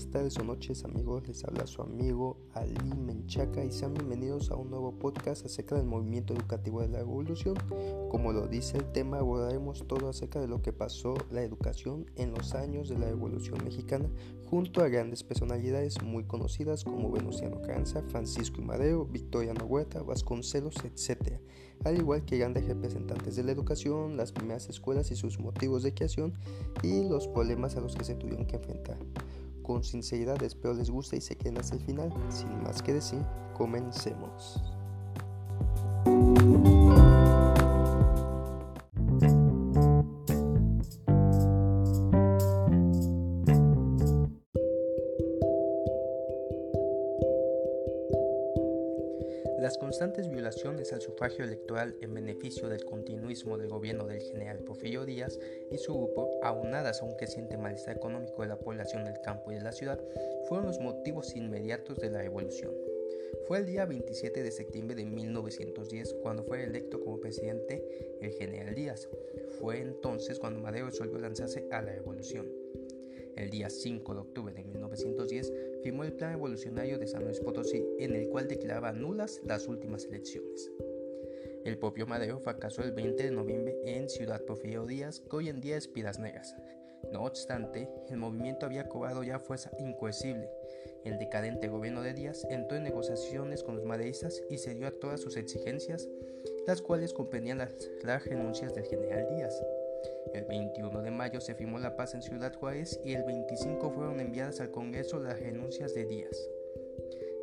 buenas 0.00 0.12
tardes 0.12 0.38
o 0.38 0.44
noches 0.44 0.84
amigos, 0.84 1.28
les 1.28 1.44
habla 1.44 1.66
su 1.66 1.82
amigo 1.82 2.38
Ali 2.54 2.94
Menchaca 2.96 3.62
y 3.62 3.70
sean 3.70 3.92
bienvenidos 3.92 4.50
a 4.50 4.56
un 4.56 4.70
nuevo 4.70 4.98
podcast 4.98 5.44
acerca 5.44 5.74
del 5.74 5.84
movimiento 5.84 6.32
educativo 6.32 6.80
de 6.80 6.88
la 6.88 7.00
revolución. 7.00 7.54
Como 8.10 8.32
lo 8.32 8.46
dice 8.46 8.78
el 8.78 8.90
tema, 8.92 9.18
abordaremos 9.18 9.86
todo 9.86 10.08
acerca 10.08 10.40
de 10.40 10.48
lo 10.48 10.62
que 10.62 10.72
pasó 10.72 11.14
la 11.30 11.42
educación 11.42 12.06
en 12.16 12.32
los 12.32 12.54
años 12.54 12.88
de 12.88 12.98
la 12.98 13.08
revolución 13.08 13.62
mexicana 13.62 14.08
junto 14.50 14.82
a 14.82 14.88
grandes 14.88 15.22
personalidades 15.22 16.02
muy 16.02 16.24
conocidas 16.24 16.84
como 16.84 17.10
Venustiano 17.10 17.62
Carranza, 17.62 18.02
Francisco 18.08 18.60
y 18.60 18.64
Madero, 18.64 19.06
Victoriano 19.06 19.64
Huerta, 19.64 20.02
Vasconcelos, 20.02 20.74
etc. 20.84 21.38
Al 21.84 21.96
igual 21.96 22.24
que 22.24 22.38
grandes 22.38 22.66
representantes 22.66 23.36
de 23.36 23.44
la 23.44 23.52
educación, 23.52 24.16
las 24.16 24.32
primeras 24.32 24.68
escuelas 24.68 25.10
y 25.10 25.16
sus 25.16 25.38
motivos 25.38 25.82
de 25.82 25.94
creación 25.94 26.34
y 26.82 27.08
los 27.08 27.28
problemas 27.28 27.76
a 27.76 27.80
los 27.80 27.94
que 27.94 28.04
se 28.04 28.16
tuvieron 28.16 28.46
que 28.46 28.56
enfrentar 28.56 28.98
con 29.70 29.84
sinceridad 29.84 30.42
espero 30.42 30.74
les 30.74 30.90
guste 30.90 31.16
y 31.16 31.20
se 31.20 31.36
queden 31.36 31.58
hasta 31.58 31.76
el 31.76 31.82
final. 31.82 32.12
Sin 32.28 32.60
más 32.64 32.82
que 32.82 32.94
decir, 32.94 33.20
comencemos. 33.54 34.60
Sufragio 51.30 51.44
electoral 51.44 51.96
en 52.00 52.14
beneficio 52.14 52.68
del 52.68 52.84
continuismo 52.84 53.56
del 53.56 53.68
gobierno 53.68 54.06
del 54.06 54.20
general 54.20 54.58
Porfirio 54.58 55.04
Díaz 55.04 55.38
y 55.70 55.78
su 55.78 55.94
grupo, 55.94 56.28
aunadas 56.42 57.00
a 57.00 57.04
un 57.04 57.14
creciente 57.16 57.56
malestar 57.56 57.96
económico 57.96 58.42
de 58.42 58.48
la 58.48 58.58
población 58.58 59.04
del 59.04 59.20
campo 59.20 59.52
y 59.52 59.54
de 59.54 59.60
la 59.60 59.72
ciudad, 59.72 60.00
fueron 60.48 60.66
los 60.66 60.80
motivos 60.80 61.36
inmediatos 61.36 61.98
de 61.98 62.10
la 62.10 62.22
revolución. 62.22 62.72
Fue 63.46 63.58
el 63.58 63.66
día 63.66 63.84
27 63.86 64.42
de 64.42 64.50
septiembre 64.50 64.96
de 64.96 65.04
1910 65.04 66.14
cuando 66.14 66.42
fue 66.42 66.64
electo 66.64 67.00
como 67.00 67.20
presidente 67.20 68.18
el 68.20 68.32
general 68.32 68.74
Díaz. 68.74 69.08
Fue 69.60 69.80
entonces 69.80 70.38
cuando 70.38 70.60
Madero 70.60 70.86
resolvió 70.86 71.18
lanzarse 71.18 71.64
a 71.70 71.80
la 71.80 71.92
revolución. 71.92 72.48
El 73.36 73.50
día 73.50 73.70
5 73.70 74.14
de 74.14 74.20
octubre 74.20 74.52
de 74.52 74.64
1910 74.64 75.52
firmó 75.82 76.02
el 76.04 76.12
Plan 76.12 76.32
Evolucionario 76.32 76.98
de 76.98 77.06
San 77.06 77.24
Luis 77.24 77.40
Potosí 77.40 77.84
en 78.00 78.16
el 78.16 78.28
cual 78.28 78.48
declaraba 78.48 78.92
nulas 78.92 79.40
las 79.44 79.68
últimas 79.68 80.06
elecciones. 80.06 80.70
El 81.64 81.76
propio 81.76 82.06
Madero 82.06 82.38
fracasó 82.40 82.82
el 82.82 82.92
20 82.92 83.22
de 83.22 83.30
noviembre 83.30 83.76
en 83.84 84.08
Ciudad 84.08 84.40
Porfirio 84.42 84.86
Díaz, 84.86 85.20
que 85.20 85.36
hoy 85.36 85.48
en 85.50 85.60
día 85.60 85.76
es 85.76 85.88
Piedras 85.88 86.18
Negras. 86.18 86.56
No 87.12 87.24
obstante, 87.24 87.86
el 88.08 88.16
movimiento 88.16 88.64
había 88.64 88.88
cobrado 88.88 89.22
ya 89.22 89.38
fuerza 89.38 89.70
incoercible. 89.78 90.48
El 91.04 91.18
decadente 91.18 91.68
gobierno 91.68 92.00
de 92.00 92.14
Díaz 92.14 92.46
entró 92.48 92.78
en 92.78 92.84
negociaciones 92.84 93.62
con 93.62 93.76
los 93.76 93.84
maderistas 93.84 94.42
y 94.48 94.56
cedió 94.56 94.86
a 94.86 94.92
todas 94.92 95.20
sus 95.20 95.36
exigencias, 95.36 96.08
las 96.66 96.80
cuales 96.80 97.12
comprendían 97.12 97.58
las, 97.58 97.74
las 98.02 98.24
renuncias 98.24 98.74
del 98.74 98.86
general 98.86 99.28
Díaz. 99.28 99.62
El 100.32 100.44
21 100.46 101.02
de 101.02 101.10
mayo 101.10 101.42
se 101.42 101.54
firmó 101.54 101.78
la 101.78 101.94
paz 101.94 102.14
en 102.14 102.22
Ciudad 102.22 102.54
Juárez 102.54 102.98
y 103.04 103.12
el 103.12 103.24
25 103.24 103.90
fueron 103.90 104.18
enviadas 104.20 104.60
al 104.60 104.70
Congreso 104.70 105.20
las 105.20 105.38
renuncias 105.38 105.94
de 105.94 106.06
Díaz. 106.06 106.36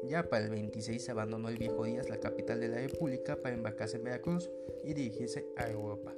Ya 0.08 0.30
para 0.30 0.46
el 0.46 0.50
26 0.50 1.10
abandonó 1.10 1.50
el 1.50 1.58
viejo 1.58 1.84
Díaz 1.84 2.10
la 2.10 2.20
capital 2.20 2.62
de 2.62 2.70
la 2.70 2.78
República 2.80 3.42
para 3.42 3.56
embarcarse 3.56 3.98
en 3.98 4.06
Veracruz 4.06 4.50
y 4.84 4.94
dirigirse 4.94 5.46
a 5.58 5.70
Europa, 5.70 6.16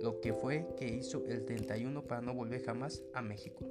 lo 0.00 0.20
que 0.20 0.32
fue 0.32 0.66
que 0.76 0.88
hizo 0.88 1.24
el 1.28 1.44
31 1.44 2.04
para 2.06 2.20
no 2.20 2.34
volver 2.34 2.62
jamás 2.62 3.02
a 3.12 3.22
México. 3.22 3.64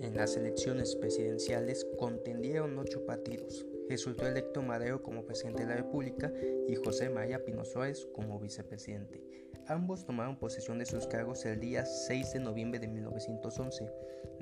En 0.00 0.14
las 0.14 0.36
elecciones 0.36 0.94
presidenciales 0.94 1.84
contendieron 1.98 2.78
ocho 2.78 3.04
partidos. 3.04 3.66
Resultó 3.90 4.24
electo 4.24 4.62
Madero 4.62 5.02
como 5.02 5.24
presidente 5.24 5.62
de 5.64 5.70
la 5.70 5.74
República 5.74 6.32
y 6.68 6.76
José 6.76 7.10
María 7.10 7.44
Pino 7.44 7.64
Suárez 7.64 8.06
como 8.14 8.38
vicepresidente. 8.38 9.20
Ambos 9.66 10.04
tomaron 10.04 10.38
posesión 10.38 10.78
de 10.78 10.86
sus 10.86 11.08
cargos 11.08 11.44
el 11.44 11.58
día 11.58 11.84
6 11.84 12.34
de 12.34 12.38
noviembre 12.38 12.78
de 12.78 12.86
1911. 12.86 13.90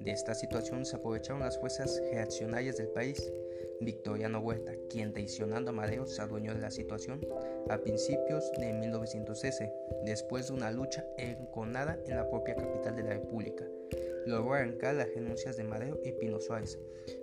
De 0.05 0.11
esta 0.11 0.35
situación 0.35 0.85
se 0.85 0.97
aprovecharon 0.97 1.41
las 1.41 1.59
fuerzas 1.59 1.99
reaccionarias 2.13 2.77
del 2.77 2.89
país. 2.89 3.33
Victoriano 3.81 4.41
Huerta, 4.41 4.73
quien 4.91 5.15
traicionando 5.15 5.71
a 5.71 5.73
Madero 5.73 6.07
se 6.07 6.21
adueñó 6.21 6.53
de 6.53 6.61
la 6.61 6.71
situación 6.71 7.27
a 7.71 7.79
principios 7.79 8.53
de 8.59 8.75
1913, 8.75 9.73
después 10.05 10.49
de 10.49 10.53
una 10.53 10.71
lucha 10.71 11.07
enconada 11.17 11.99
en 12.07 12.17
la 12.17 12.29
propia 12.29 12.55
capital 12.55 12.97
de 12.97 13.03
la 13.03 13.15
República. 13.15 13.65
Logró 14.29 14.53
arrancar 14.53 14.95
las 14.95 15.09
renuncias 15.15 15.57
de 15.57 15.65
Madero 15.65 15.99
y 16.05 16.13
Pino 16.13 16.39
Suárez. 16.39 16.79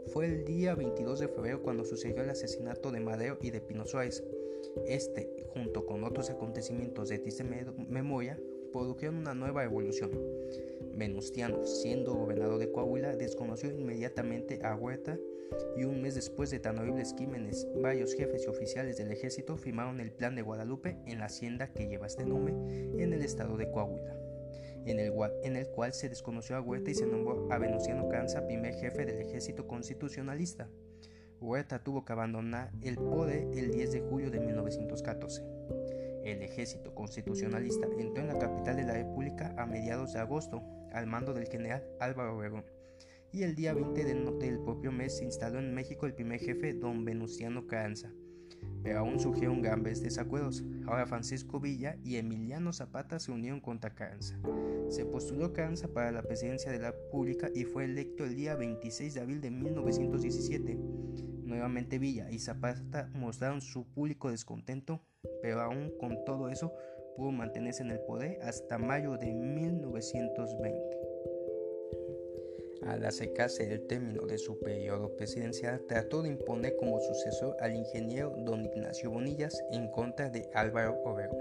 Fue 0.07 0.25
el 0.25 0.43
día 0.43 0.73
22 0.73 1.19
de 1.19 1.27
febrero 1.27 1.61
cuando 1.61 1.85
sucedió 1.85 2.23
el 2.23 2.31
asesinato 2.31 2.91
de 2.91 2.99
Madero 2.99 3.37
y 3.43 3.51
de 3.51 3.61
Pino 3.61 3.85
Suárez. 3.85 4.23
Este, 4.87 5.45
junto 5.53 5.85
con 5.85 6.03
otros 6.03 6.31
acontecimientos 6.31 7.09
de 7.09 7.19
triste 7.19 7.43
memoria, 7.43 8.39
produjeron 8.71 9.17
una 9.17 9.35
nueva 9.35 9.63
evolución. 9.63 10.09
Venustiano, 10.95 11.63
siendo 11.67 12.15
gobernador 12.15 12.57
de 12.57 12.71
Coahuila, 12.71 13.15
desconoció 13.15 13.69
inmediatamente 13.69 14.61
a 14.63 14.75
Huerta 14.75 15.19
y 15.77 15.83
un 15.83 16.01
mes 16.01 16.15
después 16.15 16.49
de 16.49 16.59
tan 16.59 16.79
horribles 16.79 17.13
crímenes, 17.13 17.67
varios 17.75 18.15
jefes 18.15 18.45
y 18.45 18.49
oficiales 18.49 18.97
del 18.97 19.11
ejército 19.11 19.57
firmaron 19.57 19.99
el 19.99 20.11
Plan 20.11 20.35
de 20.35 20.41
Guadalupe 20.41 20.97
en 21.05 21.19
la 21.19 21.25
hacienda 21.25 21.71
que 21.71 21.87
lleva 21.87 22.07
este 22.07 22.25
nombre 22.25 22.55
en 22.97 23.13
el 23.13 23.21
estado 23.21 23.57
de 23.57 23.69
Coahuila, 23.69 24.24
en 24.85 24.99
el, 24.99 25.67
cual 25.67 25.93
se 25.93 26.09
desconoció 26.09 26.55
a 26.55 26.61
Huerta 26.61 26.91
y 26.91 26.95
se 26.95 27.05
nombró 27.05 27.47
a 27.51 27.57
Venustiano 27.57 28.07
Canza 28.09 28.45
primer 28.45 28.73
jefe 28.75 29.05
del 29.05 29.19
ejército 29.21 29.67
constitucionalista. 29.67 30.69
Huerta 31.41 31.83
tuvo 31.83 32.05
que 32.05 32.13
abandonar 32.13 32.71
el 32.81 32.95
poder 32.95 33.47
el 33.53 33.71
10 33.71 33.91
de 33.91 34.01
julio 34.01 34.31
de 34.31 34.39
1914. 34.39 35.43
El 36.23 36.41
ejército 36.41 36.95
constitucionalista 36.95 37.87
entró 37.99 38.21
en 38.21 38.29
la 38.29 38.39
capital 38.39 38.77
de 38.77 38.83
la 38.83 38.93
República 38.93 39.53
a 39.57 39.65
mediados 39.65 40.13
de 40.13 40.19
agosto 40.19 40.63
al 40.91 41.07
mando 41.07 41.33
del 41.33 41.47
general 41.47 41.83
Álvaro 41.99 42.37
Obregón 42.37 42.65
y 43.35 43.43
el 43.43 43.53
día 43.53 43.73
20 43.73 44.05
del 44.05 44.59
propio 44.61 44.93
mes 44.93 45.17
se 45.17 45.25
instaló 45.25 45.59
en 45.59 45.73
México 45.73 46.05
el 46.05 46.13
primer 46.13 46.39
jefe, 46.39 46.73
don 46.73 47.03
Venustiano 47.03 47.67
Carranza. 47.67 48.13
Pero 48.83 48.99
aún 48.99 49.19
surgieron 49.19 49.61
grandes 49.61 50.01
desacuerdos. 50.03 50.63
Ahora 50.85 51.07
Francisco 51.07 51.59
Villa 51.59 51.97
y 52.03 52.17
Emiliano 52.17 52.71
Zapata 52.71 53.19
se 53.19 53.31
unieron 53.31 53.59
contra 53.59 53.89
Carranza. 53.89 54.37
Se 54.89 55.05
postuló 55.05 55.53
Carranza 55.53 55.87
para 55.87 56.11
la 56.11 56.21
presidencia 56.21 56.71
de 56.71 56.79
la 56.79 56.91
República 56.91 57.49
y 57.53 57.63
fue 57.63 57.85
electo 57.85 58.25
el 58.25 58.35
día 58.35 58.55
26 58.55 59.15
de 59.15 59.21
abril 59.21 59.41
de 59.41 59.51
1917. 59.51 60.77
Nuevamente 61.43 61.99
Villa 61.99 62.29
y 62.29 62.39
Zapata 62.39 63.09
mostraron 63.13 63.61
su 63.61 63.85
público 63.85 64.29
descontento, 64.29 65.01
pero 65.41 65.61
aún 65.61 65.91
con 65.99 66.23
todo 66.25 66.49
eso 66.49 66.73
pudo 67.15 67.31
mantenerse 67.31 67.83
en 67.83 67.91
el 67.91 67.99
poder 67.99 68.39
hasta 68.43 68.77
mayo 68.77 69.17
de 69.17 69.33
1920. 69.33 71.04
Al 72.85 73.03
acercarse 73.03 73.63
el 73.71 73.87
término 73.87 74.27
de 74.27 74.37
su 74.37 74.59
periodo 74.59 75.15
presidencial, 75.15 75.81
trató 75.87 76.21
de 76.21 76.29
imponer 76.29 76.75
como 76.77 76.99
sucesor 76.99 77.55
al 77.59 77.75
ingeniero 77.75 78.35
don 78.37 78.63
Ignacio 78.63 79.09
Bonillas 79.09 79.63
en 79.71 79.89
contra 79.89 80.29
de 80.29 80.47
Álvaro 80.53 80.99
Obregón, 81.03 81.39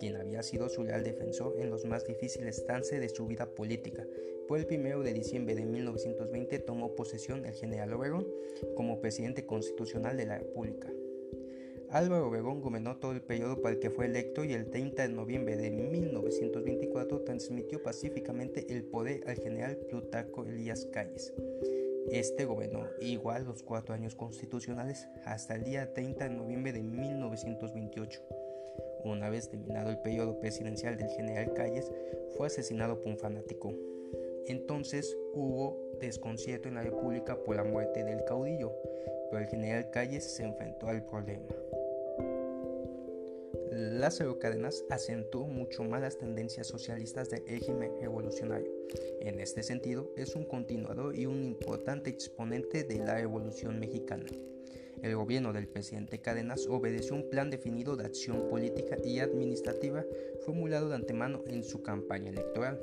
quien 0.00 0.16
había 0.16 0.42
sido 0.42 0.68
su 0.68 0.82
leal 0.82 1.04
defensor 1.04 1.54
en 1.60 1.70
los 1.70 1.84
más 1.84 2.04
difíciles 2.04 2.56
stances 2.58 3.00
de 3.00 3.08
su 3.08 3.26
vida 3.26 3.46
política. 3.46 4.04
Por 4.48 4.58
el 4.58 4.66
1 4.68 5.02
de 5.02 5.12
diciembre 5.14 5.54
de 5.54 5.64
1920 5.64 6.58
tomó 6.58 6.94
posesión 6.94 7.46
el 7.46 7.54
general 7.54 7.92
Obregón 7.92 8.26
como 8.74 9.00
presidente 9.00 9.46
constitucional 9.46 10.16
de 10.16 10.26
la 10.26 10.38
República. 10.38 10.92
Álvaro 11.94 12.26
Obregón 12.26 12.60
gobernó 12.60 12.96
todo 12.96 13.12
el 13.12 13.22
periodo 13.22 13.62
para 13.62 13.76
el 13.76 13.80
que 13.80 13.88
fue 13.88 14.06
electo 14.06 14.42
y 14.42 14.52
el 14.52 14.68
30 14.68 15.06
de 15.06 15.14
noviembre 15.14 15.56
de 15.56 15.70
1924 15.70 17.20
transmitió 17.20 17.80
pacíficamente 17.84 18.66
el 18.74 18.82
poder 18.82 19.22
al 19.28 19.36
general 19.36 19.76
Plutarco 19.76 20.44
Elías 20.44 20.88
Calles. 20.92 21.32
Este 22.10 22.46
gobernó 22.46 22.88
igual 23.00 23.44
los 23.44 23.62
cuatro 23.62 23.94
años 23.94 24.16
constitucionales 24.16 25.06
hasta 25.24 25.54
el 25.54 25.62
día 25.62 25.94
30 25.94 26.30
de 26.30 26.34
noviembre 26.34 26.72
de 26.72 26.82
1928. 26.82 28.20
Una 29.04 29.30
vez 29.30 29.48
terminado 29.48 29.90
el 29.90 29.98
periodo 29.98 30.40
presidencial 30.40 30.96
del 30.96 31.10
general 31.10 31.52
Calles, 31.54 31.92
fue 32.36 32.48
asesinado 32.48 33.00
por 33.00 33.12
un 33.12 33.18
fanático. 33.18 33.72
Entonces 34.48 35.16
hubo 35.32 35.78
desconcierto 36.00 36.66
en 36.66 36.74
la 36.74 36.82
República 36.82 37.40
por 37.44 37.54
la 37.54 37.62
muerte 37.62 38.02
del 38.02 38.24
caudillo, 38.24 38.72
pero 39.30 39.44
el 39.44 39.48
general 39.48 39.90
Calles 39.92 40.24
se 40.24 40.42
enfrentó 40.42 40.88
al 40.88 41.04
problema. 41.04 41.46
Lázaro 43.76 44.38
Cárdenas 44.38 44.84
acentuó 44.88 45.48
mucho 45.48 45.82
más 45.82 46.00
las 46.00 46.16
tendencias 46.16 46.68
socialistas 46.68 47.28
del 47.30 47.44
régimen 47.44 47.90
revolucionario. 48.00 48.70
En 49.20 49.40
este 49.40 49.64
sentido, 49.64 50.12
es 50.16 50.36
un 50.36 50.44
continuador 50.44 51.18
y 51.18 51.26
un 51.26 51.42
importante 51.42 52.08
exponente 52.08 52.84
de 52.84 52.98
la 52.98 53.16
revolución 53.16 53.80
mexicana. 53.80 54.26
El 55.02 55.16
gobierno 55.16 55.52
del 55.52 55.66
presidente 55.66 56.20
Cárdenas 56.20 56.68
obedeció 56.68 57.16
un 57.16 57.28
plan 57.28 57.50
definido 57.50 57.96
de 57.96 58.06
acción 58.06 58.48
política 58.48 58.96
y 59.04 59.18
administrativa 59.18 60.04
formulado 60.44 60.88
de 60.88 60.94
antemano 60.94 61.42
en 61.48 61.64
su 61.64 61.82
campaña 61.82 62.30
electoral. 62.30 62.80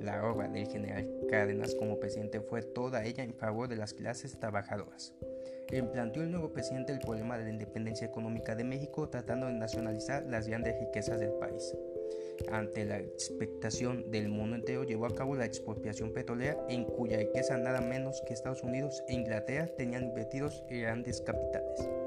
La 0.00 0.30
obra 0.30 0.48
del 0.48 0.66
general 0.66 1.10
Cárdenas 1.30 1.74
como 1.74 1.98
presidente 1.98 2.42
fue 2.42 2.60
toda 2.60 3.06
ella 3.06 3.24
en 3.24 3.32
favor 3.32 3.68
de 3.68 3.76
las 3.76 3.94
clases 3.94 4.38
trabajadoras 4.38 5.14
planteó 5.92 6.22
el 6.22 6.30
nuevo 6.30 6.52
presidente 6.52 6.92
el 6.92 7.00
problema 7.00 7.36
de 7.38 7.44
la 7.44 7.50
independencia 7.50 8.06
económica 8.06 8.54
de 8.54 8.64
México 8.64 9.08
tratando 9.08 9.46
de 9.46 9.52
nacionalizar 9.52 10.24
las 10.26 10.46
grandes 10.46 10.78
riquezas 10.78 11.18
del 11.18 11.32
país. 11.32 11.74
Ante 12.50 12.84
la 12.84 12.98
expectación 12.98 14.10
del 14.10 14.28
mundo 14.28 14.56
entero 14.56 14.84
llevó 14.84 15.06
a 15.06 15.14
cabo 15.14 15.34
la 15.34 15.46
expropiación 15.46 16.12
petrolera 16.12 16.56
en 16.68 16.84
cuya 16.84 17.18
riqueza 17.18 17.56
nada 17.56 17.80
menos 17.80 18.22
que 18.26 18.34
Estados 18.34 18.62
Unidos 18.62 19.02
e 19.08 19.14
Inglaterra 19.14 19.68
tenían 19.76 20.04
invertidos 20.04 20.64
grandes 20.68 21.20
capitales. 21.20 22.05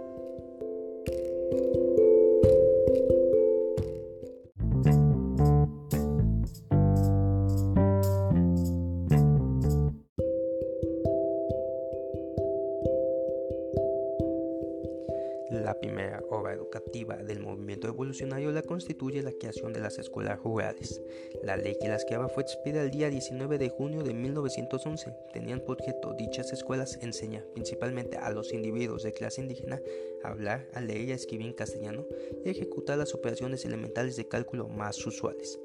Fue 22.39 22.71
el 22.71 22.89
día 22.89 23.09
19 23.09 23.57
de 23.57 23.67
junio 23.69 24.01
de 24.01 24.13
1911. 24.13 25.13
Tenían 25.33 25.59
por 25.59 25.77
objeto 25.77 26.13
dichas 26.13 26.53
escuelas 26.53 26.97
enseñar 27.01 27.43
principalmente 27.53 28.15
a 28.15 28.31
los 28.31 28.53
individuos 28.53 29.03
de 29.03 29.11
clase 29.11 29.41
indígena 29.41 29.81
a 30.23 30.29
hablar, 30.29 30.65
a 30.73 30.79
leer 30.79 31.01
y 31.01 31.11
a 31.11 31.15
escribir 31.15 31.47
en 31.47 31.53
castellano 31.53 32.05
y 32.45 32.49
ejecutar 32.49 32.97
las 32.97 33.13
operaciones 33.13 33.65
elementales 33.65 34.15
de 34.15 34.27
cálculo 34.29 34.69
más 34.69 35.05
usuales. 35.05 35.59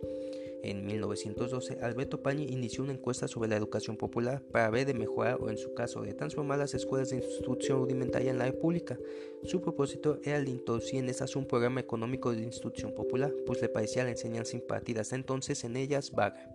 En 0.64 0.84
1912, 0.84 1.78
Alberto 1.82 2.22
Pañi 2.22 2.46
inició 2.46 2.82
una 2.82 2.94
encuesta 2.94 3.28
sobre 3.28 3.50
la 3.50 3.56
educación 3.56 3.96
popular 3.96 4.42
para 4.50 4.70
ver 4.70 4.86
de 4.86 4.94
mejorar 4.94 5.36
o 5.40 5.50
en 5.50 5.58
su 5.58 5.74
caso 5.74 6.00
de 6.00 6.14
transformar 6.14 6.58
las 6.58 6.74
escuelas 6.74 7.10
de 7.10 7.16
instrucción 7.16 7.78
rudimentaria 7.78 8.30
en 8.30 8.38
la 8.38 8.46
república. 8.46 8.98
Su 9.42 9.60
propósito 9.60 10.18
era 10.24 10.38
el 10.38 10.46
de 10.46 10.52
introducir 10.52 11.00
en 11.00 11.10
estas 11.10 11.36
un 11.36 11.46
programa 11.46 11.80
económico 11.80 12.32
de 12.32 12.42
instrucción 12.42 12.94
popular, 12.94 13.32
pues 13.46 13.60
le 13.60 13.68
parecía 13.68 14.04
la 14.04 14.10
enseñanza 14.10 14.56
impartida 14.56 15.02
hasta 15.02 15.16
entonces 15.16 15.62
en 15.64 15.76
ellas 15.76 16.10
vaga. 16.10 16.53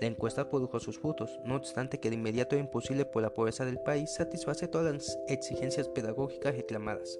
La 0.00 0.06
encuesta 0.06 0.48
produjo 0.48 0.80
sus 0.80 0.98
frutos, 0.98 1.38
no 1.44 1.56
obstante 1.56 2.00
que 2.00 2.08
de 2.08 2.16
inmediato 2.16 2.56
era 2.56 2.64
imposible 2.64 3.04
por 3.04 3.22
la 3.22 3.34
pobreza 3.34 3.66
del 3.66 3.78
país 3.78 4.10
satisfacer 4.10 4.68
todas 4.68 4.94
las 4.94 5.18
exigencias 5.28 5.88
pedagógicas 5.88 6.56
reclamadas. 6.56 7.18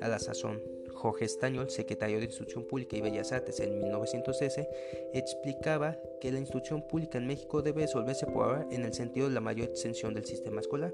A 0.00 0.08
la 0.08 0.18
sazón, 0.18 0.60
Jorge 0.92 1.24
Estañol, 1.24 1.70
secretario 1.70 2.18
de 2.18 2.24
Instrucción 2.24 2.64
Pública 2.64 2.96
y 2.96 3.00
Bellas 3.00 3.30
Artes 3.30 3.60
en 3.60 3.78
1913, 3.78 4.68
explicaba 5.14 5.96
que 6.20 6.32
la 6.32 6.40
instrucción 6.40 6.82
pública 6.82 7.18
en 7.18 7.26
México 7.28 7.62
debe 7.62 7.82
resolverse 7.82 8.26
por 8.26 8.46
ahora 8.46 8.66
en 8.70 8.84
el 8.84 8.94
sentido 8.94 9.28
de 9.28 9.34
la 9.34 9.40
mayor 9.40 9.68
extensión 9.68 10.12
del 10.12 10.24
sistema 10.24 10.60
escolar. 10.60 10.92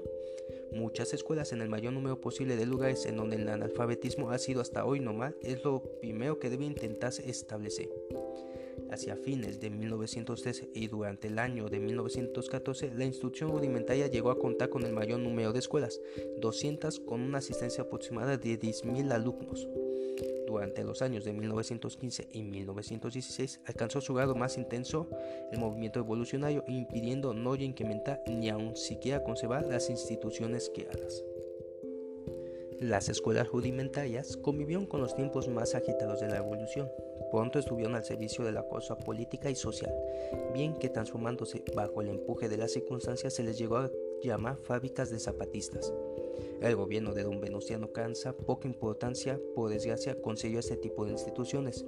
Muchas 0.71 1.13
escuelas 1.13 1.51
en 1.53 1.61
el 1.61 1.69
mayor 1.69 1.93
número 1.93 2.21
posible 2.21 2.55
de 2.55 2.65
lugares 2.67 3.07
en 3.07 3.17
donde 3.17 3.37
el 3.37 3.49
analfabetismo 3.49 4.29
ha 4.29 4.37
sido 4.37 4.61
hasta 4.61 4.85
hoy 4.85 4.99
normal 4.99 5.35
es 5.41 5.63
lo 5.63 5.81
primero 5.99 6.37
que 6.37 6.49
debe 6.51 6.65
intentarse 6.65 7.27
establecer. 7.29 7.89
Hacia 8.91 9.15
fines 9.15 9.59
de 9.59 9.69
1913 9.69 10.69
y 10.73 10.87
durante 10.87 11.27
el 11.27 11.39
año 11.39 11.69
de 11.69 11.79
1914, 11.79 12.91
la 12.95 13.05
instrucción 13.05 13.51
rudimentaria 13.51 14.07
llegó 14.07 14.31
a 14.31 14.39
contar 14.39 14.69
con 14.69 14.83
el 14.83 14.93
mayor 14.93 15.19
número 15.19 15.53
de 15.53 15.59
escuelas, 15.59 16.01
200 16.39 16.99
con 17.01 17.21
una 17.21 17.39
asistencia 17.39 17.83
aproximada 17.83 18.37
de 18.37 18.59
10.000 18.59 19.11
alumnos. 19.11 19.67
Durante 20.47 20.83
los 20.83 21.03
años 21.03 21.25
de 21.25 21.33
1915 21.33 22.29
y 22.31 22.41
1916 22.41 23.61
alcanzó 23.65 24.01
su 24.01 24.15
grado 24.15 24.33
más 24.33 24.57
intenso 24.57 25.07
el 25.51 25.59
movimiento 25.59 25.99
evolucionario, 25.99 26.63
impidiendo 26.67 27.35
no 27.35 27.55
incrementar 27.55 28.23
ni 28.27 28.49
aun 28.49 28.75
siquiera 28.75 29.23
conservar 29.23 29.67
las 29.67 29.91
instituciones 29.91 30.71
creadas. 30.73 31.23
Las 32.79 33.09
escuelas 33.09 33.49
rudimentarias 33.49 34.37
convivieron 34.37 34.85
con 34.85 35.01
los 35.01 35.13
tiempos 35.13 35.49
más 35.49 35.75
agitados 35.75 36.21
de 36.21 36.29
la 36.29 36.37
evolución. 36.37 36.89
Pronto 37.29 37.59
estuvieron 37.59 37.95
al 37.95 38.05
servicio 38.05 38.45
de 38.45 38.53
la 38.53 38.63
cosa 38.63 38.97
política 38.97 39.49
y 39.49 39.55
social, 39.55 39.93
bien 40.53 40.75
que 40.79 40.87
transformándose 40.87 41.61
bajo 41.75 42.01
el 42.01 42.07
empuje 42.07 42.47
de 42.47 42.55
las 42.55 42.71
circunstancias 42.71 43.33
se 43.33 43.43
les 43.43 43.57
llegó 43.57 43.77
a 43.77 43.91
llamar 44.23 44.55
fábricas 44.55 45.09
de 45.09 45.19
zapatistas. 45.19 45.93
El 46.61 46.77
gobierno 46.77 47.13
de 47.13 47.23
don 47.23 47.41
Venustiano 47.41 47.91
Canza, 47.91 48.31
poca 48.31 48.69
importancia, 48.69 49.37
por 49.55 49.69
desgracia, 49.69 50.21
concedió 50.21 50.59
este 50.59 50.77
tipo 50.77 51.03
de 51.03 51.11
instituciones. 51.11 51.85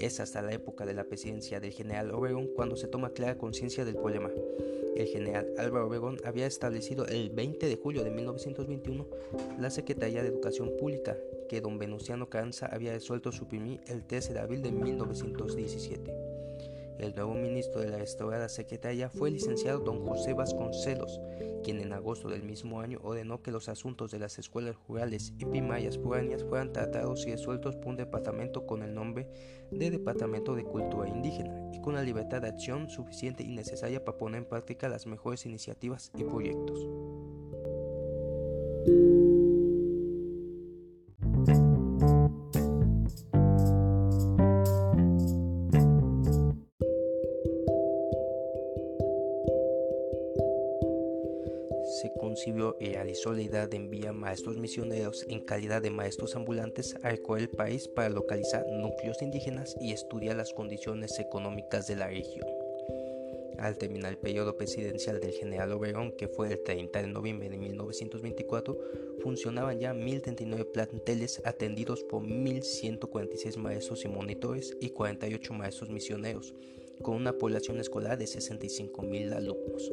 Es 0.00 0.18
hasta 0.18 0.42
la 0.42 0.52
época 0.52 0.84
de 0.84 0.94
la 0.94 1.04
presidencia 1.04 1.60
del 1.60 1.72
general 1.72 2.10
Obregón 2.10 2.48
cuando 2.48 2.74
se 2.74 2.88
toma 2.88 3.10
clara 3.10 3.38
conciencia 3.38 3.84
del 3.84 3.94
problema. 3.94 4.30
El 4.96 5.08
general 5.08 5.52
Álvaro 5.58 5.86
Obregón 5.86 6.18
había 6.24 6.46
establecido 6.46 7.06
el 7.06 7.30
20 7.30 7.66
de 7.66 7.76
julio 7.76 8.02
de 8.02 8.10
1921 8.10 9.06
la 9.58 9.70
Secretaría 9.70 10.22
de 10.22 10.28
Educación 10.28 10.72
Pública, 10.78 11.16
que 11.48 11.60
don 11.60 11.78
Venustiano 11.78 12.30
Canza 12.30 12.66
había 12.66 12.92
resuelto 12.92 13.30
suprimir 13.30 13.80
el 13.88 14.06
13 14.06 14.32
de 14.32 14.40
abril 14.40 14.62
de 14.62 14.72
1917. 14.72 16.35
El 16.98 17.14
nuevo 17.14 17.34
ministro 17.34 17.80
de 17.80 17.88
la 17.88 17.98
restaurada 17.98 18.48
secretaria 18.48 19.10
fue 19.10 19.28
el 19.28 19.34
licenciado 19.34 19.80
don 19.80 20.04
José 20.06 20.32
Vasconcelos, 20.32 21.20
quien 21.62 21.80
en 21.80 21.92
agosto 21.92 22.28
del 22.28 22.42
mismo 22.42 22.80
año 22.80 23.00
ordenó 23.02 23.42
que 23.42 23.50
los 23.50 23.68
asuntos 23.68 24.10
de 24.10 24.18
las 24.18 24.38
escuelas 24.38 24.76
rurales 24.88 25.32
y 25.38 25.44
primarias 25.44 25.98
foráneas 25.98 26.44
fueran 26.44 26.72
tratados 26.72 27.26
y 27.26 27.32
resueltos 27.32 27.76
por 27.76 27.88
un 27.88 27.96
departamento 27.96 28.66
con 28.66 28.82
el 28.82 28.94
nombre 28.94 29.28
de 29.70 29.90
Departamento 29.90 30.54
de 30.54 30.64
Cultura 30.64 31.08
Indígena 31.08 31.70
y 31.72 31.80
con 31.80 31.94
la 31.94 32.02
libertad 32.02 32.40
de 32.40 32.48
acción 32.48 32.88
suficiente 32.88 33.42
y 33.42 33.48
necesaria 33.48 34.04
para 34.04 34.16
poner 34.16 34.42
en 34.42 34.48
práctica 34.48 34.88
las 34.88 35.06
mejores 35.06 35.44
iniciativas 35.44 36.10
y 36.16 36.24
proyectos. 36.24 36.86
Y 52.80 53.48
de 53.48 53.76
enviar 53.76 54.12
maestros 54.12 54.58
misioneros 54.58 55.24
en 55.28 55.40
calidad 55.40 55.80
de 55.80 55.90
maestros 55.90 56.36
ambulantes 56.36 56.94
a 57.02 57.10
recorrer 57.10 57.44
el 57.44 57.50
país 57.50 57.88
para 57.88 58.10
localizar 58.10 58.66
núcleos 58.68 59.22
indígenas 59.22 59.74
y 59.80 59.92
estudiar 59.92 60.36
las 60.36 60.52
condiciones 60.52 61.18
económicas 61.18 61.86
de 61.86 61.96
la 61.96 62.08
región. 62.08 62.46
Al 63.58 63.78
terminar 63.78 64.12
el 64.12 64.18
periodo 64.18 64.56
presidencial 64.56 65.18
del 65.18 65.32
general 65.32 65.72
Obregón, 65.72 66.12
que 66.12 66.28
fue 66.28 66.52
el 66.52 66.62
30 66.62 67.00
de 67.00 67.06
noviembre 67.08 67.48
de 67.48 67.56
1924, 67.56 68.78
funcionaban 69.22 69.78
ya 69.78 69.94
1.039 69.94 70.72
planteles 70.72 71.40
atendidos 71.44 72.04
por 72.04 72.22
1.146 72.22 73.56
maestros 73.56 74.04
y 74.04 74.08
monitores 74.08 74.76
y 74.80 74.90
48 74.90 75.54
maestros 75.54 75.88
misioneros, 75.88 76.54
con 77.00 77.16
una 77.16 77.32
población 77.32 77.80
escolar 77.80 78.18
de 78.18 78.26
65.000 78.26 79.32
alumnos. 79.34 79.90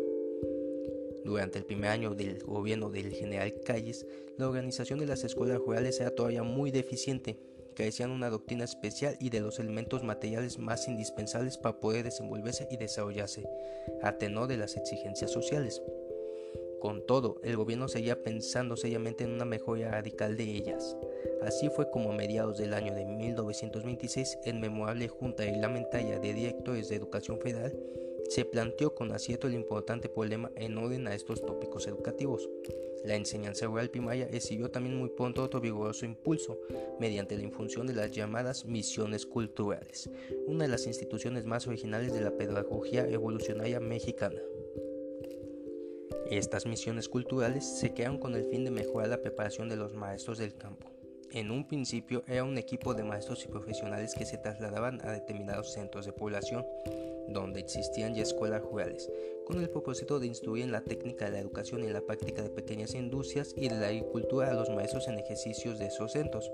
Durante 1.23 1.57
el 1.57 1.65
primer 1.65 1.89
año 1.89 2.13
del 2.13 2.43
gobierno 2.43 2.89
del 2.89 3.13
general 3.13 3.53
Calles, 3.65 4.05
la 4.37 4.47
organización 4.47 4.99
de 4.99 5.05
las 5.05 5.23
escuelas 5.23 5.59
rurales 5.59 5.99
era 6.01 6.11
todavía 6.11 6.43
muy 6.43 6.69
deficiente, 6.71 7.39
carecían 7.75 8.11
una 8.11 8.29
doctrina 8.29 8.65
especial 8.65 9.15
y 9.19 9.29
de 9.29 9.39
los 9.39 9.59
elementos 9.59 10.03
materiales 10.03 10.59
más 10.59 10.87
indispensables 10.87 11.57
para 11.57 11.79
poder 11.79 12.03
desenvolverse 12.03 12.67
y 12.69 12.77
desarrollarse, 12.77 13.47
a 14.01 14.17
tenor 14.17 14.47
de 14.47 14.57
las 14.57 14.75
exigencias 14.75 15.31
sociales. 15.31 15.81
Con 16.81 17.05
todo, 17.05 17.39
el 17.45 17.55
gobierno 17.55 17.87
seguía 17.87 18.21
pensando 18.21 18.75
seriamente 18.75 19.23
en 19.23 19.31
una 19.31 19.45
mejora 19.45 19.91
radical 19.91 20.35
de 20.35 20.43
ellas. 20.43 20.97
Así 21.41 21.69
fue 21.69 21.89
como 21.89 22.11
a 22.11 22.15
mediados 22.15 22.57
del 22.57 22.73
año 22.73 22.93
de 22.93 23.05
1926, 23.05 24.39
en 24.43 24.59
memorable 24.59 25.07
Junta 25.07 25.43
Reglamentaria 25.43 26.19
de 26.19 26.33
Directores 26.33 26.89
de 26.89 26.97
Educación 26.97 27.39
Federal 27.39 27.73
se 28.29 28.45
planteó 28.45 28.95
con 28.95 29.11
acierto 29.11 29.47
el 29.47 29.53
importante 29.53 30.09
problema 30.09 30.51
en 30.55 30.77
orden 30.77 31.07
a 31.07 31.15
estos 31.15 31.41
tópicos 31.41 31.87
educativos. 31.87 32.49
La 33.03 33.15
enseñanza 33.15 33.65
rural 33.65 33.89
primaria 33.89 34.29
recibió 34.31 34.71
también 34.71 34.97
muy 34.97 35.09
pronto 35.09 35.43
otro 35.43 35.59
vigoroso 35.59 36.05
impulso 36.05 36.57
mediante 36.99 37.35
la 37.35 37.43
infunción 37.43 37.85
de 37.85 37.93
las 37.93 38.11
llamadas 38.11 38.65
misiones 38.65 39.25
culturales, 39.25 40.09
una 40.47 40.63
de 40.63 40.69
las 40.69 40.87
instituciones 40.87 41.45
más 41.45 41.67
originales 41.67 42.13
de 42.13 42.21
la 42.21 42.31
pedagogía 42.31 43.05
evolucionaria 43.07 43.79
mexicana. 43.79 44.39
Estas 46.29 46.65
misiones 46.65 47.09
culturales 47.09 47.65
se 47.65 47.93
crearon 47.93 48.17
con 48.17 48.35
el 48.35 48.45
fin 48.45 48.63
de 48.63 48.71
mejorar 48.71 49.09
la 49.09 49.21
preparación 49.21 49.67
de 49.67 49.75
los 49.75 49.93
maestros 49.93 50.37
del 50.37 50.55
campo 50.55 50.89
En 51.31 51.51
un 51.51 51.67
principio 51.67 52.23
era 52.27 52.43
un 52.43 52.57
equipo 52.57 52.93
de 52.93 53.03
maestros 53.03 53.43
y 53.43 53.49
profesionales 53.49 54.15
que 54.15 54.25
se 54.25 54.37
trasladaban 54.37 54.99
a 55.05 55.11
determinados 55.11 55.73
centros 55.73 56.05
de 56.05 56.13
población, 56.13 56.65
donde 57.27 57.59
existían 57.59 58.13
ya 58.13 58.23
escuelas 58.23 58.61
rurales, 58.61 59.11
con 59.45 59.59
el 59.59 59.69
propósito 59.69 60.19
de 60.19 60.27
instruir 60.27 60.63
en 60.63 60.71
la 60.71 60.83
técnica 60.83 61.25
de 61.25 61.31
la 61.31 61.39
educación 61.39 61.83
y 61.83 61.89
la 61.89 62.01
práctica 62.01 62.41
de 62.41 62.49
pequeñas 62.49 62.93
industrias 62.95 63.53
y 63.55 63.69
de 63.69 63.75
la 63.75 63.87
agricultura 63.87 64.49
a 64.49 64.53
los 64.53 64.69
maestros 64.69 65.07
en 65.07 65.19
ejercicios 65.19 65.79
de 65.79 65.87
esos 65.87 66.13
centros. 66.13 66.51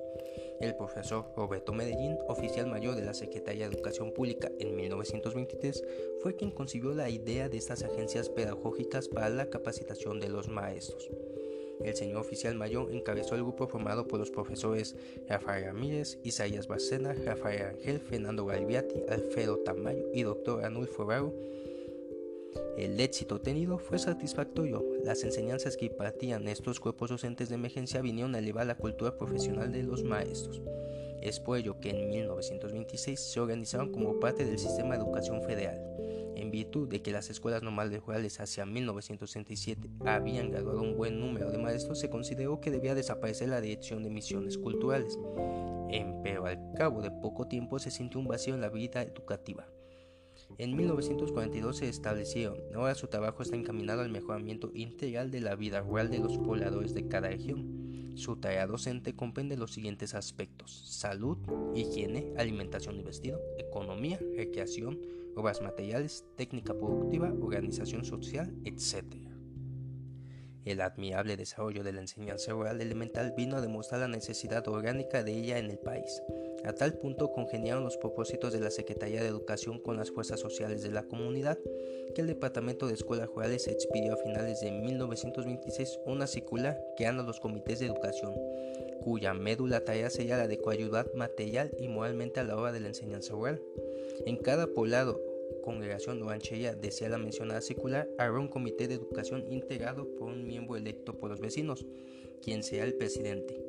El 0.59 0.75
profesor 0.75 1.25
Roberto 1.35 1.71
Medellín, 1.71 2.17
oficial 2.27 2.67
mayor 2.67 2.95
de 2.95 3.05
la 3.05 3.13
Secretaría 3.13 3.69
de 3.69 3.75
Educación 3.75 4.11
Pública 4.11 4.51
en 4.59 4.75
1923, 4.75 5.83
fue 6.21 6.35
quien 6.35 6.51
concibió 6.51 6.93
la 6.93 7.09
idea 7.09 7.47
de 7.47 7.57
estas 7.57 7.83
agencias 7.83 8.29
pedagógicas 8.29 9.07
para 9.07 9.29
la 9.29 9.49
capacitación 9.49 10.19
de 10.19 10.29
los 10.29 10.49
maestros. 10.49 11.09
El 11.83 11.95
señor 11.95 12.17
oficial 12.17 12.55
mayor 12.55 12.91
encabezó 12.91 13.35
el 13.35 13.43
grupo 13.43 13.67
formado 13.67 14.07
por 14.07 14.19
los 14.19 14.31
profesores 14.31 14.95
Rafael 15.27 15.65
Ramírez, 15.65 16.19
Isaías 16.23 16.67
Bacena, 16.67 17.13
Rafael 17.13 17.67
Ángel, 17.67 17.99
Fernando 17.99 18.45
Galviati, 18.45 19.03
Alfredo 19.09 19.59
Tamayo 19.59 20.05
y 20.13 20.23
doctor 20.23 20.65
Anulfo 20.65 21.05
Raro. 21.05 21.33
El 22.77 22.99
éxito 22.99 23.39
tenido 23.39 23.77
fue 23.77 23.99
satisfactorio. 23.99 24.85
Las 25.03 25.23
enseñanzas 25.23 25.77
que 25.77 25.85
impartían 25.85 26.47
estos 26.47 26.79
cuerpos 26.79 27.09
docentes 27.09 27.49
de 27.49 27.55
emergencia 27.55 28.01
vinieron 28.01 28.35
a 28.35 28.39
elevar 28.39 28.65
la 28.65 28.75
cultura 28.75 29.17
profesional 29.17 29.71
de 29.71 29.83
los 29.83 30.03
maestros. 30.03 30.61
Es 31.21 31.39
por 31.39 31.57
ello 31.57 31.79
que 31.79 31.89
en 31.89 32.09
1926 32.09 33.19
se 33.19 33.39
organizaron 33.39 33.91
como 33.91 34.19
parte 34.19 34.45
del 34.45 34.57
sistema 34.57 34.95
de 34.95 35.03
educación 35.03 35.41
federal. 35.43 35.81
En 36.39 36.51
virtud 36.51 36.87
de 36.87 37.01
que 37.01 37.11
las 37.11 37.29
escuelas 37.29 37.63
normales 37.63 38.01
rurales 38.01 38.39
hacia 38.39 38.65
1967 38.65 39.89
habían 40.05 40.51
graduado 40.51 40.81
un 40.81 40.95
buen 40.95 41.19
número 41.19 41.51
de 41.51 41.57
maestros, 41.57 41.99
se 41.99 42.09
consideró 42.09 42.61
que 42.61 42.71
debía 42.71 42.95
desaparecer 42.95 43.49
la 43.49 43.59
dirección 43.59 44.03
de 44.03 44.09
misiones 44.09 44.57
culturales. 44.57 45.19
Pero 46.23 46.45
al 46.45 46.71
cabo 46.77 47.01
de 47.01 47.11
poco 47.11 47.49
tiempo 47.49 47.77
se 47.77 47.91
sintió 47.91 48.21
un 48.21 48.27
vacío 48.27 48.55
en 48.55 48.61
la 48.61 48.69
vida 48.69 49.01
educativa. 49.01 49.67
En 50.57 50.77
1942 50.77 51.75
se 51.75 51.89
establecieron. 51.89 52.57
Ahora 52.73 52.95
su 52.95 53.07
trabajo 53.07 53.43
está 53.43 53.57
encaminado 53.57 54.01
al 54.01 54.09
mejoramiento 54.09 54.71
integral 54.73 55.31
de 55.31 55.41
la 55.41 55.55
vida 55.55 55.81
rural 55.81 56.09
de 56.09 56.19
los 56.19 56.37
pobladores 56.37 56.93
de 56.93 57.09
cada 57.09 57.27
región. 57.27 58.13
Su 58.15 58.37
tarea 58.37 58.65
docente 58.65 59.13
comprende 59.13 59.57
los 59.57 59.73
siguientes 59.73 60.15
aspectos: 60.15 60.71
salud, 60.71 61.37
higiene, 61.75 62.31
alimentación 62.37 62.97
y 62.97 63.03
vestido, 63.03 63.41
economía, 63.57 64.19
recreación, 64.37 64.99
obras 65.35 65.61
materiales, 65.61 66.25
técnica 66.35 66.73
productiva, 66.73 67.33
organización 67.41 68.03
social, 68.03 68.53
etc. 68.65 69.28
El 70.69 70.81
admirable 70.81 71.35
desarrollo 71.35 71.83
de 71.83 71.91
la 71.91 72.01
enseñanza 72.01 72.53
oral 72.53 72.79
elemental 72.79 73.33
vino 73.35 73.57
a 73.57 73.61
demostrar 73.61 74.01
la 74.01 74.07
necesidad 74.07 74.67
orgánica 74.67 75.23
de 75.23 75.31
ella 75.31 75.57
en 75.57 75.71
el 75.71 75.79
país. 75.79 76.21
A 76.63 76.73
tal 76.73 76.93
punto 76.93 77.31
congeniaron 77.31 77.83
los 77.83 77.97
propósitos 77.97 78.53
de 78.53 78.59
la 78.59 78.69
Secretaría 78.69 79.23
de 79.23 79.29
Educación 79.29 79.79
con 79.79 79.97
las 79.97 80.11
fuerzas 80.11 80.39
sociales 80.39 80.83
de 80.83 80.91
la 80.91 81.01
comunidad, 81.01 81.57
que 82.13 82.21
el 82.21 82.27
Departamento 82.27 82.85
de 82.85 82.93
Escuelas 82.93 83.29
Rurales 83.29 83.67
expidió 83.67 84.13
a 84.13 84.17
finales 84.17 84.61
de 84.61 84.69
1926 84.69 86.01
una 86.05 86.27
circular 86.27 86.79
creando 86.95 87.23
los 87.23 87.39
comités 87.39 87.79
de 87.79 87.87
educación, 87.87 88.35
cuya 89.01 89.33
médula 89.33 89.83
tarea 89.83 90.11
sería 90.11 90.37
la 90.37 90.47
de 90.47 90.59
coayudar 90.59 91.09
material 91.15 91.71
y 91.79 91.87
moralmente 91.87 92.41
a 92.41 92.43
la 92.43 92.55
hora 92.55 92.71
de 92.71 92.79
la 92.79 92.89
enseñanza 92.89 93.33
oral. 93.33 93.59
En 94.27 94.37
cada 94.37 94.67
poblado, 94.67 95.19
congregación 95.63 96.21
o 96.23 96.29
desea 96.29 97.09
la 97.09 97.17
mencionada 97.17 97.61
circular, 97.61 98.09
habrá 98.17 98.39
un 98.39 98.47
comité 98.47 98.87
de 98.87 98.95
educación 98.95 99.45
integrado 99.51 100.07
por 100.15 100.29
un 100.29 100.45
miembro 100.45 100.75
electo 100.77 101.19
por 101.19 101.29
los 101.29 101.39
vecinos, 101.39 101.85
quien 102.41 102.63
sea 102.63 102.83
el 102.83 102.95
presidente. 102.95 103.63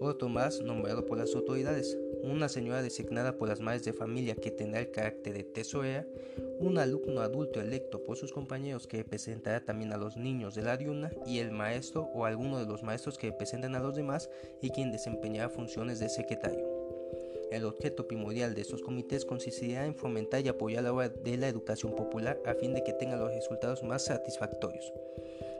Otro 0.00 0.28
más 0.28 0.60
nombrado 0.60 1.06
por 1.06 1.18
las 1.18 1.34
autoridades, 1.34 1.96
una 2.22 2.48
señora 2.48 2.82
designada 2.82 3.36
por 3.36 3.48
las 3.48 3.60
madres 3.60 3.84
de 3.84 3.92
familia 3.92 4.34
que 4.34 4.50
tendrá 4.50 4.80
el 4.80 4.90
carácter 4.90 5.34
de 5.34 5.44
tesorera, 5.44 6.06
un 6.58 6.78
alumno 6.78 7.20
adulto 7.20 7.60
electo 7.60 8.02
por 8.02 8.16
sus 8.16 8.32
compañeros 8.32 8.86
que 8.86 8.98
representará 8.98 9.64
también 9.64 9.92
a 9.92 9.96
los 9.96 10.16
niños 10.16 10.54
de 10.54 10.62
la 10.62 10.76
diurna 10.76 11.12
y 11.26 11.38
el 11.38 11.52
maestro 11.52 12.08
o 12.14 12.24
alguno 12.24 12.58
de 12.58 12.66
los 12.66 12.82
maestros 12.82 13.18
que 13.18 13.30
representen 13.30 13.74
a 13.74 13.80
los 13.80 13.94
demás 13.94 14.30
y 14.60 14.70
quien 14.70 14.90
desempeñará 14.90 15.48
funciones 15.48 16.00
de 16.00 16.08
secretario. 16.08 16.73
El 17.54 17.66
objeto 17.66 18.08
primordial 18.08 18.52
de 18.52 18.62
estos 18.62 18.82
comités 18.82 19.24
consistirá 19.24 19.86
en 19.86 19.94
fomentar 19.94 20.44
y 20.44 20.48
apoyar 20.48 20.82
la 20.82 20.92
obra 20.92 21.08
de 21.08 21.36
la 21.36 21.46
educación 21.46 21.94
popular 21.94 22.42
a 22.44 22.54
fin 22.54 22.74
de 22.74 22.82
que 22.82 22.92
tenga 22.92 23.14
los 23.14 23.32
resultados 23.32 23.84
más 23.84 24.06
satisfactorios. 24.06 24.92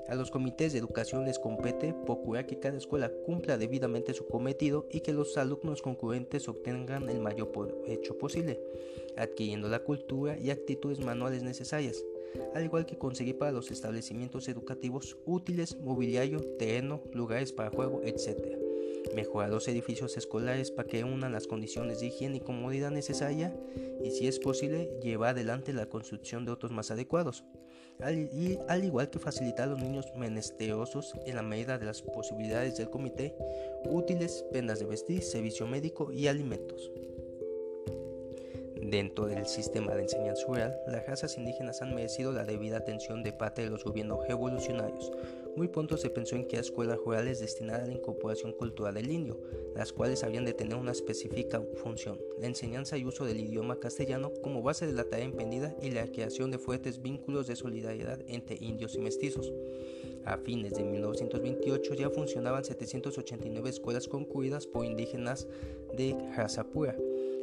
A 0.09 0.17
los 0.17 0.33
comités 0.33 0.73
de 0.73 0.81
educación 0.81 1.25
les 1.25 1.39
compete 1.39 1.95
procurar 2.05 2.47
que 2.47 2.59
cada 2.59 2.79
escuela 2.79 3.13
cumpla 3.25 3.59
debidamente 3.59 4.13
su 4.13 4.27
cometido 4.27 4.89
y 4.91 5.03
que 5.03 5.13
los 5.13 5.39
alumnos 5.39 5.83
concurrentes 5.83 6.49
obtengan 6.49 7.09
el 7.09 7.21
mayor 7.21 7.53
provecho 7.53 8.19
posible, 8.19 8.61
adquiriendo 9.17 9.69
la 9.69 9.79
cultura 9.79 10.37
y 10.37 10.51
actitudes 10.51 10.99
manuales 10.99 11.45
necesarias, 11.45 12.05
al 12.55 12.65
igual 12.65 12.87
que 12.87 12.99
conseguir 12.99 13.39
para 13.39 13.53
los 13.53 13.71
establecimientos 13.71 14.49
educativos 14.49 15.17
útiles, 15.27 15.77
mobiliario, 15.79 16.41
terreno, 16.59 17.03
lugares 17.13 17.53
para 17.53 17.71
juego, 17.71 18.03
etc. 18.03 18.64
Mejorar 19.15 19.51
los 19.51 19.69
edificios 19.69 20.17
escolares 20.17 20.71
para 20.71 20.89
que 20.89 21.05
unan 21.05 21.33
las 21.33 21.47
condiciones 21.47 22.01
de 22.01 22.07
higiene 22.07 22.39
y 22.39 22.41
comodidad 22.41 22.91
necesaria 22.91 23.55
y 24.03 24.11
si 24.11 24.27
es 24.27 24.39
posible 24.39 24.91
llevar 25.03 25.31
adelante 25.31 25.73
la 25.73 25.87
construcción 25.87 26.45
de 26.45 26.53
otros 26.53 26.73
más 26.73 26.91
adecuados 26.91 27.45
al, 28.01 28.85
igual 28.85 29.11
que 29.11 29.19
facilitar 29.19 29.69
a 29.69 29.73
los 29.73 29.81
niños 29.81 30.13
menesterosos 30.17 31.15
en 31.27 31.37
la 31.37 31.43
medida 31.43 31.79
de 31.79 31.87
las 31.87 32.03
posibilidades 32.03 32.77
del 32.77 32.91
comité, 32.91 33.37
útiles, 33.85 34.45
prendas 34.51 34.81
de 34.81 34.87
vestir, 34.87 35.23
servicio 35.23 35.67
médico 35.67 36.13
y 36.13 36.27
alimentos. 36.27 36.91
Dentro 38.83 39.27
del 39.27 39.47
sistema 39.47 39.95
de 39.95 40.03
enseñanza 40.03 40.47
rural, 40.47 40.77
las 40.87 41.07
razas 41.07 41.39
indígenas 41.39 41.81
han 41.83 41.95
merecido 41.95 42.33
la 42.33 42.45
debida 42.45 42.79
atención 42.79 43.23
de 43.23 43.33
parte 43.33 43.63
de 43.63 43.71
los 43.71 43.85
gobiernos 43.85 44.27
revolucionarios. 44.29 45.11
Muy 45.57 45.69
pronto 45.69 45.97
se 45.97 46.11
pensó 46.11 46.35
en 46.35 46.45
crear 46.45 46.65
escuelas 46.65 46.99
rurales 46.99 47.39
destinadas 47.39 47.85
a 47.85 47.87
la 47.87 47.93
incorporación 47.93 48.53
cultural 48.53 48.95
del 48.95 49.11
indio, 49.11 49.41
las 49.77 49.93
cuales 49.93 50.25
habían 50.25 50.45
de 50.45 50.53
tener 50.53 50.77
una 50.77 50.91
específica 50.91 51.63
función, 51.77 52.19
la 52.41 52.49
enseñanza 52.49 52.99
y 52.99 53.05
uso 53.05 53.25
del 53.25 53.39
idioma 53.39 53.79
castellano 53.79 54.33
como 54.43 54.63
base 54.63 54.87
de 54.87 54.93
la 54.93 55.05
tarea 55.05 55.25
emprendida 55.25 55.77
y 55.81 55.93
la 55.93 56.07
creación 56.09 56.51
de 56.51 56.59
fuertes 56.59 57.01
vínculos 57.01 57.47
de 57.47 57.55
solidaridad 57.55 58.21
entre 58.27 58.57
indios 58.61 58.97
y 58.97 59.01
mestizos. 59.01 59.53
A 60.25 60.39
fines 60.39 60.75
de 60.75 60.83
1928 60.83 61.95
ya 61.95 62.11
funcionaban 62.11 62.65
789 62.65 63.71
escuelas 63.71 64.09
concluidas 64.09 64.67
por 64.67 64.85
indígenas 64.85 65.47
de 65.97 66.17
raza 66.37 66.65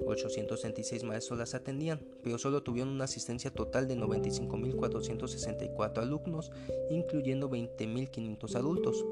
866 0.06 1.04
maestros 1.04 1.40
las 1.40 1.54
atendían, 1.54 2.00
pero 2.24 2.38
solo 2.38 2.64
tuvieron 2.64 2.94
una 2.94 3.06
asistencia 3.06 3.52
total 3.52 3.88
de 3.88 3.98
95.464 3.98 6.00
alumnos, 6.00 6.52
incluyendo 6.90 7.50
20.500 7.50 8.56
adultos. 8.56 9.06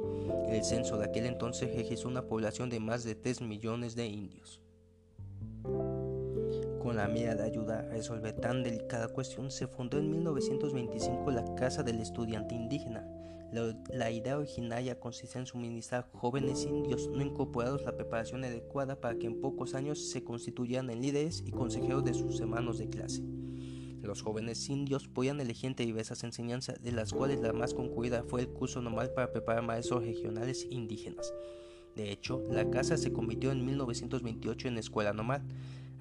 El 0.50 0.64
censo 0.64 0.98
de 0.98 1.06
aquel 1.06 1.26
entonces 1.26 1.76
registró 1.76 2.10
una 2.10 2.28
población 2.28 2.70
de 2.70 2.80
más 2.80 3.04
de 3.04 3.16
3 3.16 3.42
millones 3.42 3.96
de 3.96 4.08
indios. 4.08 4.62
Con 6.82 6.96
la 6.96 7.08
mira 7.08 7.36
de 7.36 7.44
ayuda 7.44 7.80
a 7.80 7.90
resolver 7.90 8.34
tan 8.34 8.64
delicada 8.64 9.10
cuestión, 9.10 9.52
se 9.52 9.68
fundó 9.68 9.98
en 9.98 10.10
1925 10.10 11.30
la 11.32 11.56
Casa 11.56 11.84
del 11.84 12.00
Estudiante 12.00 12.56
Indígena, 12.56 13.06
la, 13.52 14.12
idea 14.12 14.38
originaria 14.38 15.00
consiste 15.00 15.40
en 15.40 15.46
suministrar 15.46 16.10
jóvenes 16.14 16.66
indios 16.66 17.10
no 17.10 17.22
incorporados 17.22 17.84
la 17.84 17.96
preparación 17.96 18.44
adecuada 18.44 19.00
para 19.00 19.18
que 19.18 19.28
en 19.28 19.42
pocos 19.42 19.74
años 19.74 20.10
se 20.10 20.24
constituyeran 20.24 20.90
en 20.90 21.02
líderes 21.02 21.44
y 21.46 21.52
consejeros 21.52 22.04
de 22.06 22.14
sus 22.14 22.40
hermanos 22.40 22.78
de 22.78 22.90
clase. 22.90 23.24
Los 24.02 24.22
jóvenes 24.22 24.70
indios 24.70 25.08
podían 25.08 25.42
elegir 25.42 25.68
entre 25.68 25.86
diversas 25.86 26.24
enseñanzas, 26.24 26.82
de 26.82 26.92
las 26.92 27.12
cuales 27.12 27.42
la 27.42 27.54
más 27.54 27.74
concurrida 27.74 28.24
fue 28.24 28.42
el 28.42 28.50
curso 28.50 28.82
normal 28.82 29.12
para 29.14 29.32
preparar 29.32 29.64
maestros 29.64 30.04
regionales 30.04 30.68
indígenas. 30.70 31.34
De 31.96 32.12
hecho, 32.12 32.42
la 32.50 32.70
casa 32.70 32.98
se 32.98 33.12
convirtió 33.12 33.52
en 33.52 33.66
1928 33.66 34.68
en 34.68 34.78
escuela 34.78 35.12
normal, 35.12 35.44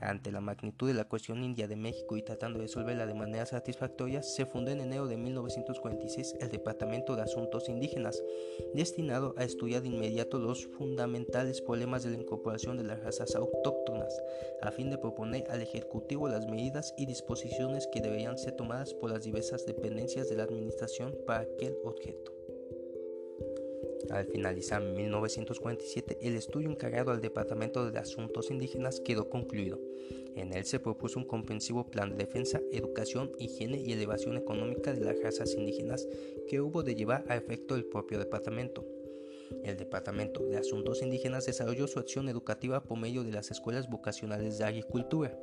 ante 0.01 0.33
la 0.33 0.41
magnitud 0.41 0.89
de 0.89 0.95
la 0.95 1.05
cuestión 1.05 1.43
india 1.43 1.69
de 1.69 1.77
México 1.77 2.17
y 2.17 2.23
tratando 2.23 2.59
de 2.59 2.67
resolverla 2.67 3.07
de 3.07 3.15
manera 3.15 3.47
satisfactoria, 3.47 4.23
se 4.23 4.47
fundó 4.47 4.71
en 4.71 4.81
enero 4.81 5.07
de 5.07 5.17
1946 5.17 6.37
el 6.41 6.51
Departamento 6.51 7.17
de 7.17 7.23
Asuntos 7.23 7.69
Indígenas, 7.69 8.23
destinado 8.75 9.35
a 9.37 9.45
estudiar 9.45 9.83
de 9.83 9.89
inmediato 9.89 10.39
los 10.39 10.67
fundamentales 10.67 11.61
problemas 11.61 12.05
de 12.05 12.11
la 12.11 12.19
incorporación 12.19 12.77
de 12.77 12.85
las 12.85 13.03
razas 13.03 13.35
autóctonas, 13.35 14.23
a 14.63 14.71
fin 14.71 14.91
de 14.91 14.99
proponer 14.99 15.45
al 15.51 15.63
Ejecutivo 15.63 16.29
las 16.29 16.47
medidas 16.47 16.95
y 16.97 17.07
disposiciones 17.07 17.89
que 17.93 18.01
deberían 18.01 18.39
ser 18.39 18.53
tomadas 18.53 18.95
por 18.95 19.11
las 19.11 19.25
diversas 19.25 19.67
dependencias 19.67 20.29
de 20.29 20.37
la 20.37 20.45
Administración 20.45 21.15
para 21.27 21.41
aquel 21.41 21.77
objeto. 21.85 22.38
Al 24.11 24.27
finalizar 24.27 24.83
1947, 24.83 26.19
el 26.23 26.37
estudio 26.37 26.71
encargado 26.71 27.11
al 27.11 27.21
Departamento 27.21 27.91
de 27.91 27.99
Asuntos 27.99 28.51
Indígenas 28.51 29.01
quedó 29.01 29.29
concluido. 29.29 29.79
En 30.35 30.53
él 30.53 30.65
se 30.65 30.81
propuso 30.81 31.19
un 31.19 31.27
comprensivo 31.27 31.91
plan 31.91 32.11
de 32.11 32.17
defensa, 32.17 32.61
educación, 32.73 33.33
higiene 33.39 33.79
y 33.79 33.93
elevación 33.93 34.37
económica 34.37 34.93
de 34.95 35.05
las 35.05 35.21
razas 35.21 35.55
indígenas 35.55 36.07
que 36.49 36.61
hubo 36.61 36.83
de 36.83 36.95
llevar 36.95 37.25
a 37.29 37.37
efecto 37.37 37.75
el 37.75 37.85
propio 37.85 38.19
departamento. 38.19 38.87
El 39.65 39.77
Departamento 39.77 40.45
de 40.47 40.57
Asuntos 40.57 41.03
Indígenas 41.03 41.47
desarrolló 41.47 41.87
su 41.87 41.99
acción 41.99 42.29
educativa 42.29 42.83
por 42.83 42.99
medio 42.99 43.25
de 43.25 43.33
las 43.33 43.51
escuelas 43.51 43.89
vocacionales 43.89 44.59
de 44.59 44.65
agricultura. 44.65 45.39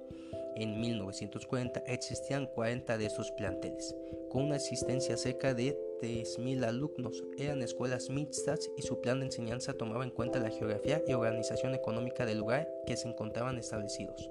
En 0.55 0.79
1940 0.79 1.81
existían 1.87 2.47
40 2.47 2.97
de 2.97 3.05
estos 3.05 3.31
planteles, 3.31 3.95
con 4.29 4.43
una 4.43 4.55
existencia 4.55 5.17
cerca 5.17 5.53
de 5.53 5.77
3.000 6.01 6.63
alumnos. 6.65 7.23
Eran 7.37 7.61
escuelas 7.61 8.09
mixtas 8.09 8.69
y 8.77 8.81
su 8.81 9.01
plan 9.01 9.19
de 9.19 9.27
enseñanza 9.27 9.73
tomaba 9.73 10.03
en 10.03 10.11
cuenta 10.11 10.39
la 10.39 10.49
geografía 10.49 11.03
y 11.07 11.13
organización 11.13 11.75
económica 11.75 12.25
del 12.25 12.39
lugar 12.39 12.67
que 12.85 12.97
se 12.97 13.07
encontraban 13.07 13.57
establecidos. 13.57 14.29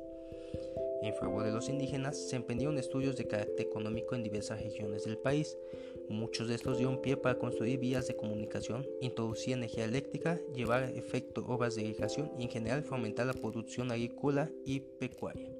En 1.02 1.14
favor 1.14 1.44
de 1.44 1.52
los 1.52 1.68
indígenas 1.68 2.16
se 2.16 2.36
emprendieron 2.36 2.78
estudios 2.78 3.14
de 3.16 3.26
carácter 3.26 3.66
económico 3.66 4.14
en 4.14 4.22
diversas 4.22 4.62
regiones 4.62 5.04
del 5.04 5.18
país. 5.18 5.58
Muchos 6.08 6.48
de 6.48 6.54
estos 6.54 6.78
dieron 6.78 7.02
pie 7.02 7.18
para 7.18 7.38
construir 7.38 7.78
vías 7.78 8.06
de 8.06 8.16
comunicación, 8.16 8.86
introducir 9.02 9.52
energía 9.52 9.84
eléctrica, 9.84 10.40
llevar 10.54 10.84
a 10.84 10.90
efecto 10.90 11.44
obras 11.46 11.74
de 11.74 11.82
irrigación 11.82 12.32
y 12.38 12.44
en 12.44 12.50
general 12.50 12.84
fomentar 12.84 13.26
la 13.26 13.34
producción 13.34 13.90
agrícola 13.90 14.50
y 14.64 14.80
pecuaria. 14.80 15.50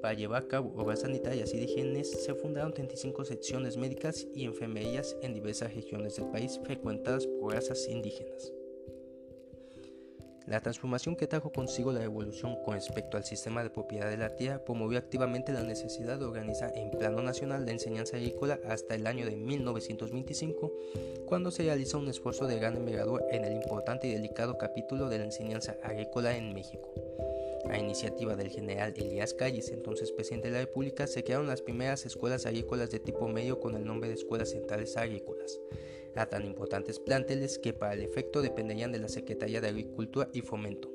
Para 0.00 0.14
llevar 0.14 0.44
a 0.44 0.48
cabo 0.48 0.72
obras 0.80 1.00
sanitarias 1.00 1.52
y 1.52 1.58
de 1.58 1.64
higiene 1.64 2.04
se 2.04 2.34
fundaron 2.34 2.72
35 2.72 3.24
secciones 3.24 3.76
médicas 3.76 4.26
y 4.34 4.44
enfermerías 4.44 5.16
en 5.22 5.34
diversas 5.34 5.74
regiones 5.74 6.16
del 6.16 6.26
país 6.26 6.60
frecuentadas 6.62 7.26
por 7.26 7.54
razas 7.54 7.88
indígenas. 7.88 8.52
La 10.48 10.60
transformación 10.60 11.14
que 11.14 11.26
trajo 11.26 11.52
consigo 11.52 11.92
la 11.92 12.02
evolución 12.02 12.56
con 12.64 12.72
respecto 12.72 13.18
al 13.18 13.24
sistema 13.24 13.62
de 13.62 13.68
propiedad 13.68 14.08
de 14.08 14.16
la 14.16 14.34
tierra 14.34 14.64
promovió 14.64 14.98
activamente 14.98 15.52
la 15.52 15.62
necesidad 15.62 16.18
de 16.18 16.24
organizar 16.24 16.72
en 16.74 16.90
plano 16.90 17.20
nacional 17.20 17.66
la 17.66 17.72
enseñanza 17.72 18.16
agrícola 18.16 18.58
hasta 18.66 18.94
el 18.94 19.06
año 19.06 19.26
de 19.26 19.36
1925, 19.36 20.72
cuando 21.26 21.50
se 21.50 21.64
realizó 21.64 21.98
un 21.98 22.08
esfuerzo 22.08 22.46
de 22.46 22.58
gran 22.58 22.76
envergadura 22.76 23.26
en 23.30 23.44
el 23.44 23.52
importante 23.52 24.08
y 24.08 24.12
delicado 24.12 24.56
capítulo 24.56 25.10
de 25.10 25.18
la 25.18 25.24
enseñanza 25.24 25.76
agrícola 25.82 26.34
en 26.34 26.54
México. 26.54 26.94
A 27.70 27.78
iniciativa 27.78 28.36
del 28.36 28.50
general 28.50 28.94
Elías 28.96 29.34
Calles, 29.34 29.70
entonces 29.70 30.12
presidente 30.12 30.48
de 30.48 30.54
la 30.54 30.60
República, 30.60 31.06
se 31.06 31.24
crearon 31.24 31.46
las 31.46 31.62
primeras 31.62 32.06
escuelas 32.06 32.46
agrícolas 32.46 32.90
de 32.90 32.98
tipo 32.98 33.28
medio 33.28 33.60
con 33.60 33.76
el 33.76 33.84
nombre 33.84 34.08
de 34.08 34.14
Escuelas 34.14 34.50
Centrales 34.50 34.96
Agrícolas 34.96 35.60
a 36.18 36.26
tan 36.26 36.44
importantes 36.44 36.98
planteles 36.98 37.58
que 37.58 37.72
para 37.72 37.94
el 37.94 38.02
efecto 38.02 38.42
dependerían 38.42 38.92
de 38.92 38.98
la 38.98 39.08
Secretaría 39.08 39.60
de 39.60 39.68
Agricultura 39.68 40.28
y 40.32 40.40
Fomento. 40.40 40.90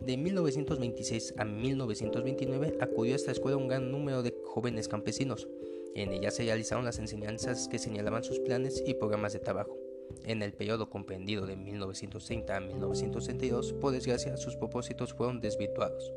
De 0.00 0.16
1926 0.16 1.34
a 1.36 1.44
1929 1.44 2.78
acudió 2.80 3.12
a 3.12 3.16
esta 3.16 3.30
escuela 3.30 3.56
un 3.56 3.68
gran 3.68 3.92
número 3.92 4.22
de 4.22 4.34
jóvenes 4.44 4.88
campesinos. 4.88 5.48
En 5.94 6.12
ella 6.12 6.30
se 6.30 6.42
realizaron 6.42 6.84
las 6.84 6.98
enseñanzas 6.98 7.68
que 7.68 7.78
señalaban 7.78 8.24
sus 8.24 8.40
planes 8.40 8.82
y 8.84 8.94
programas 8.94 9.32
de 9.32 9.38
trabajo. 9.38 9.81
En 10.24 10.42
el 10.42 10.52
periodo 10.52 10.90
comprendido 10.90 11.46
de 11.46 11.56
1930 11.56 12.56
a 12.56 12.60
1962, 12.60 13.72
por 13.74 13.92
desgracia, 13.92 14.36
sus 14.36 14.56
propósitos 14.56 15.14
fueron 15.14 15.40
desvirtuados. 15.40 16.12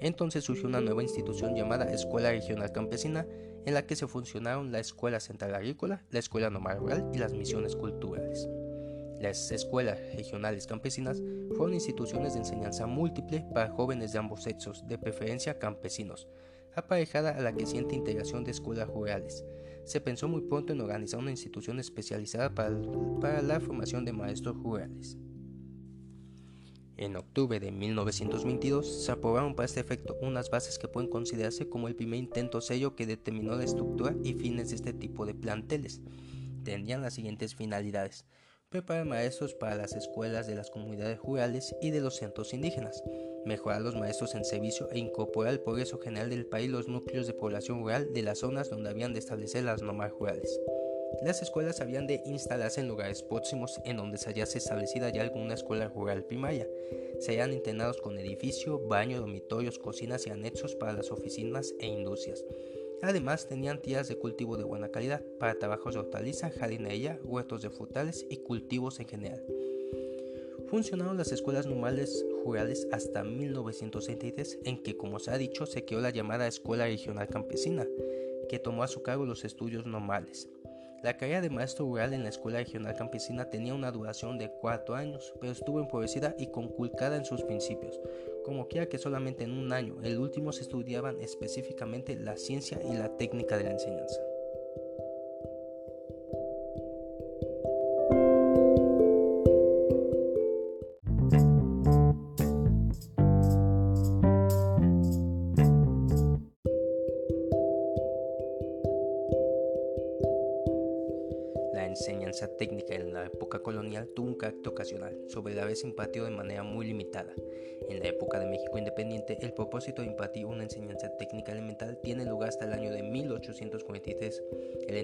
Entonces 0.00 0.44
surgió 0.44 0.68
una 0.68 0.80
nueva 0.80 1.02
institución 1.02 1.54
llamada 1.56 1.92
Escuela 1.92 2.30
Regional 2.30 2.72
Campesina, 2.72 3.26
en 3.64 3.74
la 3.74 3.86
que 3.86 3.96
se 3.96 4.06
funcionaron 4.06 4.70
la 4.70 4.78
Escuela 4.78 5.20
Central 5.20 5.54
Agrícola, 5.54 6.04
la 6.10 6.20
Escuela 6.20 6.50
Normal 6.50 6.78
Rural 6.78 7.10
y 7.12 7.18
las 7.18 7.32
misiones 7.32 7.74
culturales. 7.74 8.48
Las 9.20 9.50
escuelas 9.50 9.98
regionales 10.14 10.68
campesinas 10.68 11.20
fueron 11.56 11.74
instituciones 11.74 12.34
de 12.34 12.40
enseñanza 12.40 12.86
múltiple 12.86 13.44
para 13.52 13.70
jóvenes 13.70 14.12
de 14.12 14.20
ambos 14.20 14.44
sexos, 14.44 14.86
de 14.86 14.96
preferencia 14.96 15.58
campesinos, 15.58 16.28
aparejada 16.76 17.32
a 17.32 17.40
la 17.40 17.52
creciente 17.52 17.96
integración 17.96 18.44
de 18.44 18.52
escuelas 18.52 18.86
rurales. 18.86 19.44
Se 19.88 20.02
pensó 20.02 20.28
muy 20.28 20.42
pronto 20.42 20.74
en 20.74 20.82
organizar 20.82 21.18
una 21.18 21.30
institución 21.30 21.80
especializada 21.80 22.54
para, 22.54 23.40
la 23.40 23.58
formación 23.58 24.04
de 24.04 24.12
maestros 24.12 24.54
rurales. 24.54 25.16
En 26.98 27.16
octubre 27.16 27.58
de 27.58 27.72
1922 27.72 28.86
se 29.06 29.10
aprobaron 29.10 29.54
para 29.54 29.64
este 29.64 29.80
efecto 29.80 30.18
unas 30.20 30.50
bases 30.50 30.78
que 30.78 30.88
pueden 30.88 31.08
considerarse 31.08 31.70
como 31.70 31.88
el 31.88 31.96
primer 31.96 32.18
intento 32.18 32.60
sello 32.60 32.94
que 32.96 33.06
determinó 33.06 33.56
la 33.56 33.64
estructura 33.64 34.14
y 34.22 34.34
fines 34.34 34.68
de 34.68 34.76
este 34.76 34.92
tipo 34.92 35.24
de 35.24 35.32
planteles. 35.32 36.02
Tendrían 36.64 37.00
las 37.00 37.14
siguientes 37.14 37.54
finalidades. 37.54 38.26
Preparar 38.70 39.06
maestros 39.06 39.54
para 39.54 39.76
las 39.76 39.94
escuelas 39.94 40.46
de 40.46 40.54
las 40.54 40.68
comunidades 40.68 41.18
rurales 41.20 41.74
y 41.80 41.90
de 41.90 42.02
los 42.02 42.16
centros 42.16 42.52
indígenas. 42.52 43.02
Mejorar 43.46 43.80
los 43.80 43.96
maestros 43.96 44.34
en 44.34 44.44
servicio 44.44 44.90
e 44.90 44.98
incorporar 44.98 45.54
al 45.54 45.60
progreso 45.60 45.98
general 45.98 46.28
del 46.28 46.44
país 46.44 46.68
los 46.68 46.86
núcleos 46.86 47.26
de 47.26 47.32
población 47.32 47.80
rural 47.80 48.12
de 48.12 48.22
las 48.22 48.40
zonas 48.40 48.68
donde 48.68 48.90
habían 48.90 49.14
de 49.14 49.20
establecer 49.20 49.64
las 49.64 49.80
normas 49.80 50.10
rurales. 50.10 50.60
Las 51.22 51.40
escuelas 51.40 51.80
habían 51.80 52.06
de 52.06 52.20
instalarse 52.26 52.82
en 52.82 52.88
lugares 52.88 53.22
próximos 53.22 53.80
en 53.86 53.96
donde 53.96 54.18
se 54.18 54.26
hallase 54.26 54.58
establecida 54.58 55.08
ya 55.08 55.22
alguna 55.22 55.54
escuela 55.54 55.88
rural 55.88 56.24
primaria. 56.24 56.68
Serían 57.20 57.54
internados 57.54 57.96
con 58.02 58.18
edificio, 58.18 58.86
baño, 58.86 59.20
dormitorios, 59.20 59.78
cocinas 59.78 60.26
y 60.26 60.30
anexos 60.30 60.74
para 60.74 60.92
las 60.92 61.10
oficinas 61.10 61.72
e 61.80 61.86
industrias. 61.86 62.44
Además, 63.02 63.46
tenían 63.46 63.80
tierras 63.80 64.08
de 64.08 64.18
cultivo 64.18 64.56
de 64.56 64.64
buena 64.64 64.88
calidad 64.88 65.22
para 65.38 65.58
trabajos 65.58 65.94
de 65.94 66.00
hortaliza, 66.00 66.50
jardinería, 66.50 67.20
huertos 67.24 67.62
de 67.62 67.70
frutales 67.70 68.26
y 68.28 68.38
cultivos 68.38 68.98
en 69.00 69.06
general. 69.06 69.44
Funcionaron 70.68 71.16
las 71.16 71.32
escuelas 71.32 71.66
normales 71.66 72.26
rurales 72.44 72.86
hasta 72.92 73.24
1963, 73.24 74.58
en 74.64 74.82
que, 74.82 74.96
como 74.96 75.18
se 75.18 75.30
ha 75.30 75.38
dicho, 75.38 75.64
se 75.64 75.84
creó 75.84 76.00
la 76.00 76.10
llamada 76.10 76.46
Escuela 76.46 76.84
Regional 76.84 77.28
Campesina, 77.28 77.86
que 78.48 78.58
tomó 78.58 78.82
a 78.82 78.88
su 78.88 79.02
cargo 79.02 79.24
los 79.24 79.44
estudios 79.44 79.86
normales. 79.86 80.48
La 81.02 81.16
carrera 81.16 81.40
de 81.40 81.48
maestro 81.48 81.86
rural 81.86 82.12
en 82.12 82.24
la 82.24 82.28
Escuela 82.28 82.58
Regional 82.58 82.96
Campesina 82.96 83.48
tenía 83.48 83.72
una 83.72 83.92
duración 83.92 84.36
de 84.36 84.50
cuatro 84.60 84.96
años, 84.96 85.32
pero 85.40 85.52
estuvo 85.52 85.78
empobrecida 85.78 86.34
y 86.38 86.48
conculcada 86.48 87.16
en 87.16 87.24
sus 87.24 87.42
principios. 87.42 88.00
Como 88.48 88.66
quiera 88.66 88.88
que 88.88 88.96
solamente 88.96 89.44
en 89.44 89.52
un 89.52 89.74
año, 89.74 89.96
el 90.02 90.18
último 90.18 90.52
se 90.52 90.62
estudiaban 90.62 91.20
específicamente 91.20 92.16
la 92.16 92.38
ciencia 92.38 92.80
y 92.82 92.96
la 92.96 93.14
técnica 93.18 93.58
de 93.58 93.64
la 93.64 93.72
enseñanza. 93.72 94.18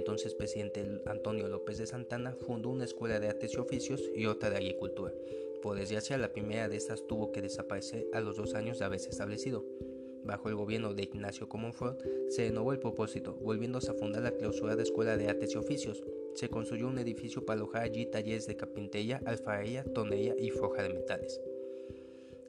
Entonces 0.04 0.34
presidente 0.34 0.86
Antonio 1.06 1.48
López 1.48 1.78
de 1.78 1.86
Santana 1.86 2.36
fundó 2.46 2.68
una 2.68 2.84
escuela 2.84 3.18
de 3.20 3.28
artes 3.28 3.54
y 3.54 3.56
oficios 3.56 4.02
y 4.14 4.26
otra 4.26 4.50
de 4.50 4.56
agricultura. 4.56 5.14
Por 5.62 5.78
desgracia, 5.78 6.18
la 6.18 6.30
primera 6.30 6.68
de 6.68 6.76
estas 6.76 7.06
tuvo 7.06 7.32
que 7.32 7.40
desaparecer 7.40 8.06
a 8.12 8.20
los 8.20 8.36
dos 8.36 8.52
años 8.54 8.78
de 8.78 8.84
haberse 8.84 9.08
establecido. 9.08 9.64
Bajo 10.22 10.50
el 10.50 10.56
gobierno 10.56 10.92
de 10.92 11.04
Ignacio 11.04 11.48
Comonfort 11.48 12.02
se 12.28 12.48
renovó 12.48 12.74
el 12.74 12.80
propósito, 12.80 13.32
volviéndose 13.36 13.92
a 13.92 13.94
fundar 13.94 14.22
la 14.22 14.32
clausurada 14.32 14.82
Escuela 14.82 15.16
de 15.16 15.30
Artes 15.30 15.54
y 15.54 15.56
Oficios. 15.56 16.04
Se 16.34 16.50
construyó 16.50 16.86
un 16.88 16.98
edificio 16.98 17.46
para 17.46 17.60
alojar 17.60 17.84
allí 17.84 18.04
talleres 18.04 18.46
de 18.46 18.58
carpintería, 18.58 19.22
alfarería, 19.24 19.84
tonería 19.84 20.34
y 20.38 20.50
forja 20.50 20.82
de 20.82 20.90
metales. 20.90 21.40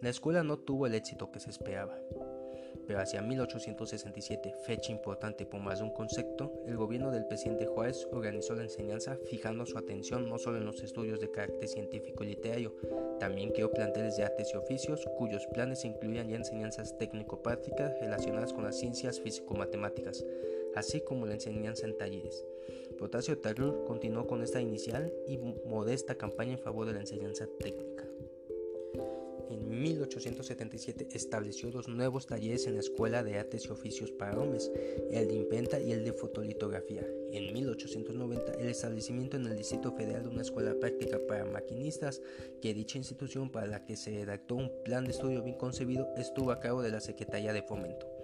La 0.01 0.09
escuela 0.09 0.43
no 0.43 0.59
tuvo 0.59 0.87
el 0.87 0.93
éxito 0.93 1.31
que 1.31 1.39
se 1.39 1.51
esperaba 1.51 1.97
pero 2.85 2.99
hacia 2.99 3.21
1867, 3.21 4.53
fecha 4.65 4.91
importante 4.91 5.45
por 5.45 5.59
más 5.59 5.79
de 5.79 5.85
un 5.85 5.91
concepto, 5.91 6.53
el 6.67 6.77
gobierno 6.77 7.11
del 7.11 7.25
presidente 7.25 7.65
Juárez 7.65 8.07
organizó 8.11 8.55
la 8.55 8.63
enseñanza 8.63 9.17
fijando 9.29 9.65
su 9.65 9.77
atención 9.77 10.29
no 10.29 10.37
solo 10.37 10.57
en 10.57 10.65
los 10.65 10.81
estudios 10.81 11.19
de 11.19 11.31
carácter 11.31 11.67
científico 11.67 12.23
y 12.23 12.27
literario, 12.27 12.75
también 13.19 13.51
creó 13.51 13.71
planteles 13.71 14.17
de 14.17 14.23
artes 14.23 14.51
y 14.53 14.57
oficios 14.57 15.05
cuyos 15.17 15.47
planes 15.47 15.85
incluían 15.85 16.29
ya 16.29 16.37
enseñanzas 16.37 16.97
técnico-prácticas 16.97 17.99
relacionadas 17.99 18.53
con 18.53 18.63
las 18.63 18.77
ciencias 18.77 19.19
físico-matemáticas, 19.19 20.25
así 20.75 21.01
como 21.01 21.25
la 21.25 21.33
enseñanza 21.33 21.85
en 21.85 21.97
talleres. 21.97 22.45
Potasio 22.97 23.37
Tarrur 23.37 23.85
continuó 23.85 24.27
con 24.27 24.41
esta 24.41 24.61
inicial 24.61 25.11
y 25.27 25.37
modesta 25.37 26.15
campaña 26.15 26.53
en 26.53 26.59
favor 26.59 26.85
de 26.85 26.93
la 26.93 27.01
enseñanza 27.01 27.47
técnica. 27.59 28.04
En 29.49 29.81
1877 29.81 31.09
estableció 31.11 31.71
dos 31.71 31.87
nuevos 31.87 32.25
talleres 32.25 32.67
en 32.67 32.75
la 32.75 32.79
Escuela 32.79 33.23
de 33.23 33.37
Artes 33.37 33.65
y 33.65 33.69
Oficios 33.69 34.11
para 34.11 34.39
Hombres, 34.39 34.71
el 35.11 35.27
de 35.27 35.35
imprenta 35.35 35.79
y 35.79 35.91
el 35.91 36.03
de 36.03 36.13
fotolitografía. 36.13 37.05
En 37.31 37.53
1890 37.53 38.53
el 38.53 38.69
establecimiento 38.69 39.37
en 39.37 39.45
el 39.45 39.57
Distrito 39.57 39.91
Federal 39.91 40.23
de 40.23 40.29
una 40.29 40.41
escuela 40.41 40.73
práctica 40.79 41.19
para 41.27 41.45
maquinistas, 41.45 42.21
que 42.61 42.73
dicha 42.73 42.97
institución 42.97 43.51
para 43.51 43.67
la 43.67 43.85
que 43.85 43.97
se 43.97 44.11
redactó 44.11 44.55
un 44.55 44.71
plan 44.83 45.05
de 45.05 45.11
estudio 45.11 45.43
bien 45.43 45.57
concebido 45.57 46.07
estuvo 46.17 46.51
a 46.51 46.59
cargo 46.59 46.81
de 46.81 46.91
la 46.91 47.01
Secretaría 47.01 47.53
de 47.53 47.61
Fomento. 47.61 48.14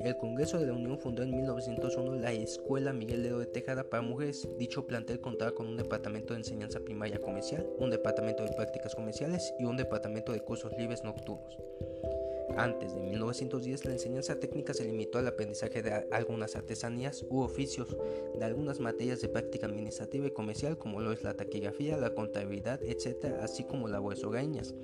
El 0.00 0.16
Congreso 0.16 0.58
de 0.58 0.66
la 0.66 0.72
Unión 0.72 0.98
fundó 0.98 1.22
en 1.22 1.30
1901 1.30 2.16
la 2.16 2.32
Escuela 2.32 2.92
Miguel 2.92 3.22
Ledo 3.22 3.38
de 3.38 3.46
Tejada 3.46 3.84
para 3.84 4.02
mujeres. 4.02 4.48
Dicho 4.58 4.86
plantel 4.86 5.20
contaba 5.20 5.52
con 5.52 5.66
un 5.66 5.76
departamento 5.76 6.34
de 6.34 6.40
enseñanza 6.40 6.80
primaria 6.80 7.20
comercial, 7.20 7.66
un 7.78 7.90
departamento 7.90 8.44
de 8.44 8.52
prácticas 8.52 8.94
comerciales 8.94 9.54
y 9.58 9.64
un 9.64 9.76
departamento 9.76 10.32
de 10.32 10.40
cursos 10.40 10.72
libres 10.78 11.02
nocturnos. 11.04 11.58
Antes 12.58 12.92
de 12.92 13.00
1910, 13.00 13.84
la 13.84 13.92
enseñanza 13.92 14.40
técnica 14.40 14.74
se 14.74 14.84
limitó 14.84 15.18
al 15.18 15.28
aprendizaje 15.28 15.80
de 15.80 15.92
algunas 16.10 16.56
artesanías 16.56 17.24
u 17.30 17.38
oficios, 17.42 17.96
de 18.36 18.44
algunas 18.44 18.80
materias 18.80 19.20
de 19.20 19.28
práctica 19.28 19.66
administrativa 19.66 20.26
y 20.26 20.32
comercial 20.32 20.76
como 20.76 21.00
lo 21.00 21.12
es 21.12 21.22
la 21.22 21.34
taquigrafía, 21.34 21.96
la 21.96 22.16
contabilidad, 22.16 22.82
etc., 22.82 23.36
así 23.40 23.62
como 23.62 23.86
labores 23.86 24.24
hogareñas. 24.24 24.74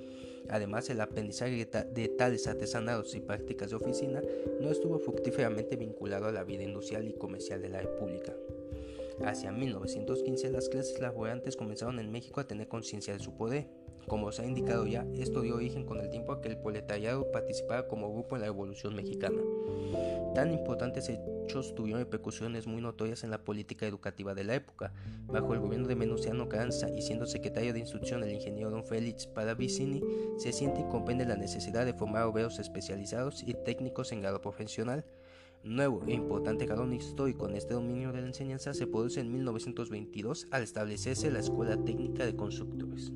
Además, 0.47 0.89
el 0.89 1.01
aprendizaje 1.01 1.65
de 1.65 2.07
tales 2.07 2.47
artesanados 2.47 3.13
y 3.13 3.19
prácticas 3.19 3.71
de 3.71 3.75
oficina 3.75 4.21
no 4.61 4.71
estuvo 4.71 4.97
fructíferamente 4.97 5.75
vinculado 5.75 6.27
a 6.27 6.31
la 6.31 6.45
vida 6.45 6.63
industrial 6.63 7.05
y 7.09 7.13
comercial 7.13 7.61
de 7.61 7.69
la 7.69 7.81
República. 7.81 8.33
Hacia 9.25 9.51
1915 9.51 10.49
las 10.49 10.69
clases 10.69 11.01
laborantes 11.01 11.57
comenzaron 11.57 11.99
en 11.99 12.09
México 12.09 12.39
a 12.39 12.47
tener 12.47 12.69
conciencia 12.69 13.11
de 13.11 13.19
su 13.19 13.35
poder. 13.35 13.67
Como 14.07 14.31
se 14.31 14.43
ha 14.43 14.45
indicado 14.45 14.85
ya, 14.85 15.05
esto 15.15 15.41
dio 15.41 15.55
origen 15.55 15.85
con 15.85 15.99
el 15.99 16.09
tiempo 16.09 16.31
a 16.31 16.41
que 16.41 16.49
el 16.49 16.57
proletariado 16.57 17.31
participara 17.31 17.87
como 17.87 18.11
grupo 18.13 18.35
en 18.35 18.41
la 18.41 18.47
Revolución 18.47 18.95
Mexicana. 18.95 19.41
Tan 20.35 20.51
importantes 20.51 21.09
hechos 21.09 21.73
tuvieron 21.73 22.01
repercusiones 22.01 22.67
muy 22.67 22.81
notorias 22.81 23.23
en 23.23 23.31
la 23.31 23.43
política 23.43 23.87
educativa 23.87 24.35
de 24.35 24.43
la 24.43 24.55
época. 24.55 24.93
Bajo 25.25 25.53
el 25.53 25.59
gobierno 25.59 25.87
de 25.87 25.95
Menuciano 25.95 26.47
Carranza 26.49 26.89
y 26.89 27.01
siendo 27.01 27.25
secretario 27.25 27.73
de 27.73 27.79
instrucción 27.79 28.21
el 28.21 28.33
ingeniero 28.33 28.69
don 28.69 28.83
Félix 28.83 29.25
Paravicini, 29.25 30.03
se 30.37 30.51
siente 30.51 30.81
y 30.81 30.89
comprende 30.89 31.25
la 31.25 31.37
necesidad 31.37 31.85
de 31.85 31.93
formar 31.93 32.23
obreros 32.23 32.59
especializados 32.59 33.43
y 33.43 33.53
técnicos 33.53 34.11
en 34.11 34.21
grado 34.21 34.41
profesional. 34.41 35.05
Nuevo 35.63 36.03
e 36.05 36.13
importante 36.13 36.67
jalón 36.67 36.93
histórico 36.93 37.49
en 37.49 37.55
este 37.55 37.73
dominio 37.73 38.11
de 38.11 38.21
la 38.21 38.27
enseñanza 38.27 38.75
se 38.75 38.85
produce 38.85 39.21
en 39.21 39.31
1922 39.31 40.45
al 40.51 40.61
establecerse 40.61 41.31
la 41.31 41.39
Escuela 41.39 41.75
Técnica 41.75 42.23
de 42.23 42.35
Constructores. 42.35 43.11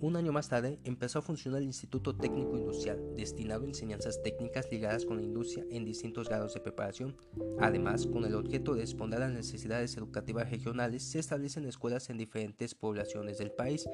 Un 0.00 0.14
año 0.14 0.30
más 0.30 0.48
tarde 0.48 0.78
empezó 0.84 1.18
a 1.18 1.22
funcionar 1.22 1.60
el 1.60 1.66
Instituto 1.66 2.14
Técnico 2.14 2.56
Industrial, 2.56 3.16
destinado 3.16 3.64
a 3.64 3.66
enseñanzas 3.66 4.22
técnicas 4.22 4.70
ligadas 4.70 5.04
con 5.04 5.16
la 5.16 5.24
industria 5.24 5.64
en 5.70 5.84
distintos 5.84 6.28
grados 6.28 6.54
de 6.54 6.60
preparación. 6.60 7.16
Además, 7.58 8.06
con 8.06 8.24
el 8.24 8.36
objeto 8.36 8.74
de 8.74 8.82
responder 8.82 9.20
a 9.20 9.26
las 9.26 9.34
necesidades 9.34 9.96
educativas 9.96 10.50
regionales, 10.52 11.02
se 11.02 11.18
establecen 11.18 11.66
escuelas 11.66 12.10
en 12.10 12.18
diferentes 12.18 12.76
poblaciones 12.76 13.38
del 13.38 13.50
país, 13.50 13.88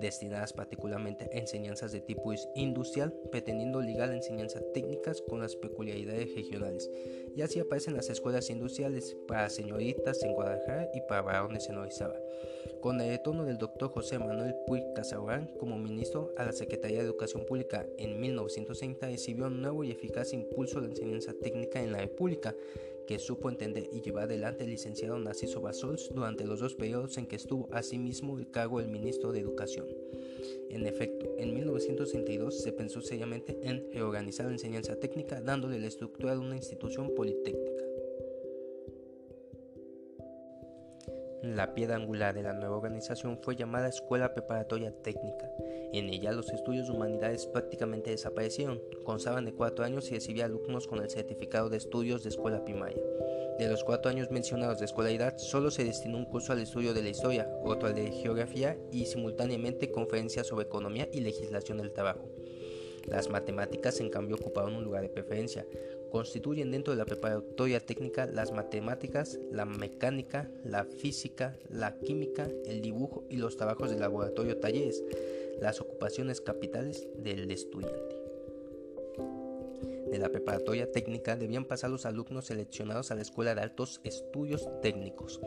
destinadas 0.00 0.52
particularmente 0.52 1.28
a 1.34 1.38
enseñanzas 1.38 1.90
de 1.90 2.02
tipo 2.02 2.32
industrial, 2.54 3.12
pretendiendo 3.32 3.80
ligar 3.80 4.10
la 4.10 4.16
enseñanza 4.16 4.60
técnicas 4.72 5.22
con 5.28 5.40
las 5.40 5.56
peculiaridades 5.56 6.36
regionales. 6.36 6.88
Y 7.34 7.42
así 7.42 7.58
aparecen 7.58 7.94
las 7.94 8.10
escuelas 8.10 8.48
industriales 8.48 9.16
para 9.26 9.50
señoritas 9.50 10.22
en 10.22 10.34
Guadalajara 10.34 10.88
y 10.94 11.00
para 11.08 11.22
varones 11.22 11.68
en 11.68 11.78
Orizaba. 11.78 12.14
Con 12.80 13.00
el 13.00 13.08
retorno 13.08 13.44
del 13.44 13.58
doctor 13.58 13.90
José 13.90 14.20
Manuel 14.20 14.54
Puig 14.66 14.84
Como 15.58 15.78
ministro 15.78 16.32
a 16.36 16.44
la 16.44 16.52
Secretaría 16.52 16.98
de 16.98 17.04
Educación 17.04 17.44
Pública 17.44 17.86
en 17.96 18.20
1930 18.20 19.08
recibió 19.08 19.46
un 19.46 19.60
nuevo 19.62 19.84
y 19.84 19.90
eficaz 19.90 20.32
impulso 20.32 20.80
de 20.80 20.88
enseñanza 20.88 21.32
técnica 21.32 21.82
en 21.82 21.92
la 21.92 21.98
República, 21.98 22.54
que 23.06 23.18
supo 23.18 23.48
entender 23.48 23.88
y 23.90 24.02
llevar 24.02 24.24
adelante 24.24 24.64
el 24.64 24.70
licenciado 24.70 25.18
Narciso 25.18 25.60
Basols 25.60 26.10
durante 26.14 26.44
los 26.44 26.60
dos 26.60 26.74
periodos 26.74 27.16
en 27.16 27.26
que 27.26 27.36
estuvo 27.36 27.68
asimismo 27.72 28.38
el 28.38 28.50
cargo 28.50 28.80
del 28.80 28.88
ministro 28.88 29.32
de 29.32 29.40
Educación. 29.40 29.86
En 30.70 30.86
efecto, 30.86 31.34
en 31.38 31.54
1962 31.54 32.60
se 32.60 32.72
pensó 32.72 33.00
seriamente 33.00 33.58
en 33.62 33.90
reorganizar 33.92 34.46
la 34.46 34.52
enseñanza 34.52 34.96
técnica 34.96 35.40
dándole 35.40 35.80
la 35.80 35.86
estructura 35.86 36.32
de 36.32 36.40
una 36.40 36.56
institución 36.56 37.14
politécnica. 37.14 37.87
La 41.54 41.72
piedra 41.72 41.96
angular 41.96 42.34
de 42.34 42.42
la 42.42 42.52
nueva 42.52 42.76
organización 42.76 43.38
fue 43.42 43.56
llamada 43.56 43.88
Escuela 43.88 44.34
Preparatoria 44.34 44.92
Técnica. 44.92 45.50
En 45.94 46.10
ella 46.10 46.32
los 46.32 46.50
estudios 46.50 46.88
de 46.88 46.92
humanidades 46.92 47.46
prácticamente 47.46 48.10
desaparecieron, 48.10 48.82
constaban 49.02 49.46
de 49.46 49.54
cuatro 49.54 49.82
años 49.82 50.10
y 50.10 50.14
recibía 50.14 50.44
alumnos 50.44 50.86
con 50.86 51.00
el 51.00 51.08
certificado 51.08 51.70
de 51.70 51.78
estudios 51.78 52.22
de 52.22 52.28
escuela 52.28 52.62
primaria. 52.66 53.02
De 53.58 53.66
los 53.66 53.82
cuatro 53.82 54.10
años 54.10 54.30
mencionados 54.30 54.78
de 54.78 54.84
escolaridad, 54.84 55.38
solo 55.38 55.70
se 55.70 55.84
destinó 55.84 56.18
un 56.18 56.26
curso 56.26 56.52
al 56.52 56.60
estudio 56.60 56.92
de 56.92 57.02
la 57.02 57.08
historia, 57.08 57.50
otro 57.64 57.88
al 57.88 57.94
de 57.94 58.12
geografía 58.12 58.76
y 58.92 59.06
simultáneamente 59.06 59.90
conferencias 59.90 60.48
sobre 60.48 60.66
economía 60.66 61.08
y 61.14 61.20
legislación 61.20 61.78
del 61.78 61.92
trabajo. 61.92 62.28
Las 63.06 63.30
matemáticas, 63.30 64.00
en 64.00 64.10
cambio, 64.10 64.36
ocuparon 64.36 64.74
un 64.74 64.84
lugar 64.84 65.00
de 65.00 65.08
preferencia. 65.08 65.66
Constituyen 66.10 66.70
dentro 66.70 66.92
de 66.92 66.98
la 66.98 67.04
preparatoria 67.04 67.80
técnica 67.80 68.26
las 68.26 68.52
matemáticas, 68.52 69.38
la 69.50 69.66
mecánica, 69.66 70.50
la 70.64 70.84
física, 70.84 71.56
la 71.68 71.98
química, 71.98 72.48
el 72.66 72.80
dibujo 72.80 73.24
y 73.28 73.36
los 73.36 73.56
trabajos 73.56 73.90
de 73.90 73.98
laboratorio 73.98 74.58
talleres, 74.58 75.04
las 75.60 75.80
ocupaciones 75.80 76.40
capitales 76.40 77.06
del 77.16 77.50
estudiante. 77.50 78.16
De 80.10 80.18
la 80.18 80.30
preparatoria 80.30 80.90
técnica 80.90 81.36
debían 81.36 81.66
pasar 81.66 81.90
los 81.90 82.06
alumnos 82.06 82.46
seleccionados 82.46 83.10
a 83.10 83.14
la 83.14 83.20
Escuela 83.20 83.54
de 83.54 83.60
Altos 83.60 84.00
Estudios 84.04 84.66
Técnicos. 84.80 85.40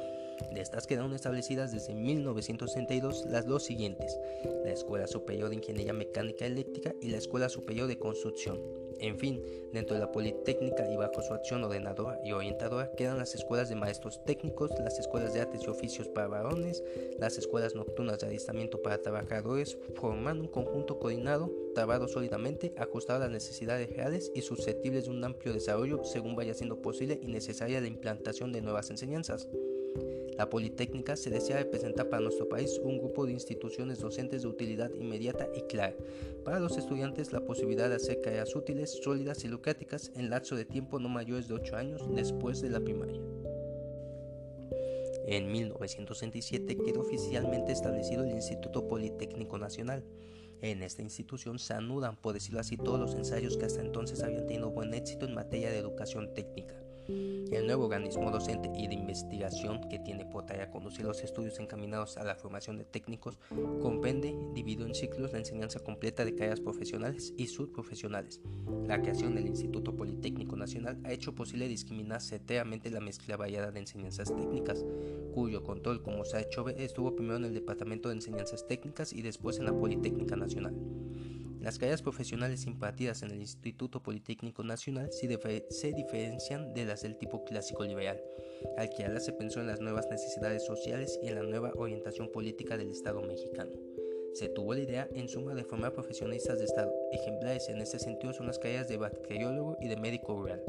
De 0.51 0.61
estas 0.61 0.87
quedaron 0.87 1.13
establecidas 1.13 1.71
desde 1.71 1.93
1962 1.93 3.25
las 3.29 3.45
dos 3.45 3.63
siguientes, 3.63 4.19
la 4.63 4.71
Escuela 4.71 5.07
Superior 5.07 5.49
de 5.49 5.55
Ingeniería 5.55 5.93
Mecánica 5.93 6.45
Eléctrica 6.45 6.93
y 7.01 7.09
la 7.09 7.17
Escuela 7.17 7.49
Superior 7.49 7.87
de 7.87 7.99
Construcción. 7.99 8.59
En 9.01 9.17
fin, 9.17 9.41
dentro 9.73 9.95
de 9.95 10.01
la 10.01 10.11
Politécnica 10.11 10.87
y 10.87 10.95
bajo 10.95 11.23
su 11.23 11.33
acción 11.33 11.63
ordenadora 11.63 12.19
y 12.23 12.33
orientadora 12.33 12.91
quedan 12.91 13.17
las 13.17 13.33
escuelas 13.33 13.67
de 13.67 13.75
maestros 13.75 14.23
técnicos, 14.25 14.69
las 14.79 14.99
escuelas 14.99 15.33
de 15.33 15.41
artes 15.41 15.63
y 15.63 15.69
oficios 15.69 16.07
para 16.07 16.27
varones, 16.27 16.83
las 17.17 17.39
escuelas 17.39 17.73
nocturnas 17.73 18.19
de 18.19 18.27
adiestramiento 18.27 18.79
para 18.83 19.01
trabajadores, 19.01 19.75
formando 19.95 20.43
un 20.43 20.51
conjunto 20.51 20.99
coordinado, 20.99 21.51
trabado 21.73 22.07
sólidamente, 22.07 22.75
ajustado 22.77 23.17
a 23.17 23.23
las 23.23 23.31
necesidades 23.31 23.89
reales 23.89 24.31
y 24.35 24.41
susceptibles 24.41 25.05
de 25.05 25.11
un 25.11 25.23
amplio 25.23 25.51
desarrollo 25.51 26.03
según 26.03 26.35
vaya 26.35 26.53
siendo 26.53 26.79
posible 26.79 27.19
y 27.23 27.27
necesaria 27.27 27.81
la 27.81 27.87
implantación 27.87 28.51
de 28.51 28.61
nuevas 28.61 28.91
enseñanzas. 28.91 29.47
La 30.41 30.49
Politécnica 30.49 31.15
se 31.15 31.29
desea 31.29 31.57
representar 31.57 32.09
para 32.09 32.23
nuestro 32.23 32.49
país 32.49 32.81
un 32.83 32.97
grupo 32.97 33.27
de 33.27 33.33
instituciones 33.33 33.99
docentes 33.99 34.41
de 34.41 34.47
utilidad 34.47 34.89
inmediata 34.95 35.47
y 35.55 35.61
clara. 35.67 35.95
Para 36.43 36.59
los 36.59 36.79
estudiantes, 36.79 37.31
la 37.31 37.45
posibilidad 37.45 37.87
de 37.89 37.97
hacer 37.97 38.21
carreras 38.21 38.55
útiles, 38.55 38.89
sólidas 39.03 39.45
y 39.45 39.49
lucráticas 39.49 40.11
en 40.15 40.31
lapso 40.31 40.55
de 40.55 40.65
tiempo 40.65 40.97
no 40.97 41.09
mayores 41.09 41.47
de 41.47 41.53
8 41.53 41.75
años 41.75 42.01
después 42.15 42.59
de 42.59 42.71
la 42.71 42.79
primaria. 42.79 43.21
En 45.27 45.51
1967 45.51 46.75
quedó 46.75 47.01
oficialmente 47.01 47.71
establecido 47.71 48.23
el 48.23 48.31
Instituto 48.31 48.87
Politécnico 48.87 49.59
Nacional. 49.59 50.03
En 50.63 50.81
esta 50.81 51.03
institución 51.03 51.59
se 51.59 51.75
anudan, 51.75 52.15
por 52.15 52.33
decirlo 52.33 52.61
así, 52.61 52.77
todos 52.77 52.99
los 52.99 53.13
ensayos 53.13 53.57
que 53.57 53.65
hasta 53.65 53.81
entonces 53.81 54.23
habían 54.23 54.47
tenido 54.47 54.71
buen 54.71 54.91
éxito 54.95 55.27
en 55.27 55.35
materia 55.35 55.69
de 55.69 55.77
educación 55.77 56.33
técnica. 56.33 56.81
El 57.51 57.65
nuevo 57.65 57.83
organismo 57.83 58.31
docente 58.31 58.71
y 58.73 58.87
de 58.87 58.95
investigación 58.95 59.81
que 59.89 59.99
tiene 59.99 60.23
por 60.23 60.45
tarea 60.45 60.71
conducir 60.71 61.05
los 61.05 61.21
estudios 61.21 61.59
encaminados 61.59 62.15
a 62.15 62.23
la 62.23 62.35
formación 62.35 62.77
de 62.77 62.85
técnicos 62.85 63.39
comprende, 63.81 64.33
dividido 64.53 64.87
en 64.87 64.95
ciclos, 64.95 65.33
la 65.33 65.39
enseñanza 65.39 65.81
completa 65.81 66.23
de 66.23 66.33
carreras 66.33 66.61
profesionales 66.61 67.33
y 67.35 67.47
subprofesionales. 67.47 68.39
La 68.87 69.01
creación 69.01 69.35
del 69.35 69.47
Instituto 69.47 69.93
Politécnico 69.93 70.55
Nacional 70.55 71.01
ha 71.03 71.11
hecho 71.11 71.35
posible 71.35 71.67
discriminar 71.67 72.21
certeramente 72.21 72.89
la 72.89 73.01
mezcla 73.01 73.35
variada 73.35 73.71
de 73.71 73.81
enseñanzas 73.81 74.33
técnicas, 74.33 74.85
cuyo 75.33 75.61
control, 75.61 76.01
como 76.03 76.23
se 76.23 76.37
ha 76.37 76.41
hecho 76.41 76.69
estuvo 76.69 77.17
primero 77.17 77.35
en 77.35 77.45
el 77.45 77.53
Departamento 77.53 78.07
de 78.07 78.15
Enseñanzas 78.15 78.65
Técnicas 78.65 79.11
y 79.11 79.23
después 79.23 79.59
en 79.59 79.65
la 79.65 79.77
Politécnica 79.77 80.37
Nacional. 80.37 80.73
Las 81.61 81.77
carreras 81.77 82.01
profesionales 82.01 82.65
impartidas 82.65 83.21
en 83.21 83.29
el 83.29 83.39
Instituto 83.39 84.01
Politécnico 84.01 84.63
Nacional 84.63 85.11
se, 85.11 85.27
diferencian 85.27 86.73
de 86.73 86.85
las 86.85 87.03
del 87.03 87.17
tipo 87.17 87.43
clásico 87.43 87.83
liberal, 87.83 88.19
al 88.77 88.89
que 88.89 89.05
ahora 89.05 89.19
se 89.19 89.31
pensó 89.31 89.59
en 89.59 89.67
las 89.67 89.79
nuevas 89.79 90.07
necesidades 90.09 90.65
sociales 90.65 91.19
y 91.21 91.27
en 91.27 91.35
la 91.35 91.43
nueva 91.43 91.71
orientación 91.75 92.31
política 92.31 92.77
del 92.77 92.89
Estado 92.89 93.21
mexicano. 93.21 93.71
Se 94.33 94.49
tuvo 94.49 94.73
la 94.73 94.79
idea, 94.79 95.09
en 95.13 95.29
suma, 95.29 95.53
de 95.53 95.63
formar 95.63 95.93
profesionistas 95.93 96.57
de 96.57 96.65
Estado. 96.65 96.91
Ejemplares 97.11 97.69
en 97.69 97.79
este 97.79 97.99
sentido 97.99 98.33
son 98.33 98.47
las 98.47 98.57
carreras 98.57 98.87
de 98.87 98.97
bacteriólogo 98.97 99.77
y 99.81 99.87
de 99.87 99.97
médico 99.97 100.33
rural. 100.33 100.63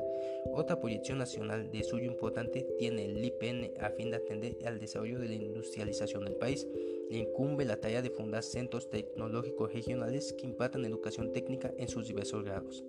Otra 0.53 0.79
proyección 0.79 1.19
nacional 1.19 1.71
de 1.71 1.85
suyo 1.85 2.05
importante 2.05 2.67
tiene 2.79 3.07
el 3.07 3.25
IPN 3.25 3.71
a 3.81 3.91
fin 3.91 4.11
de 4.11 4.17
atender 4.17 4.59
al 4.67 4.79
desarrollo 4.79 5.21
de 5.21 5.29
la 5.29 5.35
industrialización 5.35 6.25
del 6.25 6.37
país. 6.37 6.67
Le 7.13 7.19
incumbe 7.19 7.67
la 7.67 7.77
tarea 7.77 8.01
de 8.01 8.09
fundar 8.09 8.43
centros 8.43 8.89
tecnológicos 8.89 9.71
regionales 9.71 10.33
que 10.33 10.47
impartan 10.47 10.87
educación 10.87 11.31
técnica 11.31 11.71
en 11.77 11.87
sus 11.87 12.07
diversos 12.09 12.43
grados. 12.43 12.83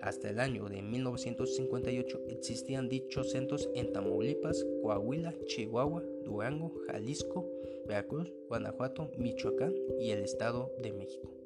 Hasta 0.00 0.28
el 0.28 0.40
año 0.40 0.68
de 0.68 0.82
1958 0.82 2.20
existían 2.30 2.88
dichos 2.88 3.30
centros 3.30 3.70
en 3.76 3.92
Tamaulipas, 3.92 4.66
Coahuila, 4.82 5.36
Chihuahua, 5.46 6.02
Durango, 6.24 6.72
Jalisco, 6.88 7.48
Veracruz, 7.86 8.32
Guanajuato, 8.48 9.12
Michoacán 9.16 9.72
y 10.00 10.10
el 10.10 10.24
Estado 10.24 10.72
de 10.82 10.92
México. 10.92 11.39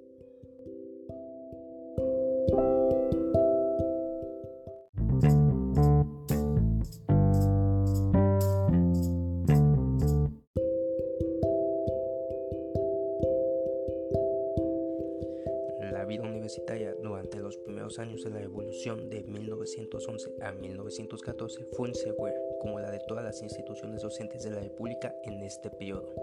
1914 21.74 21.76
fue 21.76 21.88
insegura, 21.88 22.34
como 22.60 22.78
la 22.78 22.90
de 22.90 23.00
todas 23.00 23.24
las 23.24 23.42
instituciones 23.42 24.02
docentes 24.02 24.44
de 24.44 24.50
la 24.50 24.60
República 24.60 25.14
en 25.24 25.42
este 25.42 25.70
periodo. 25.70 26.14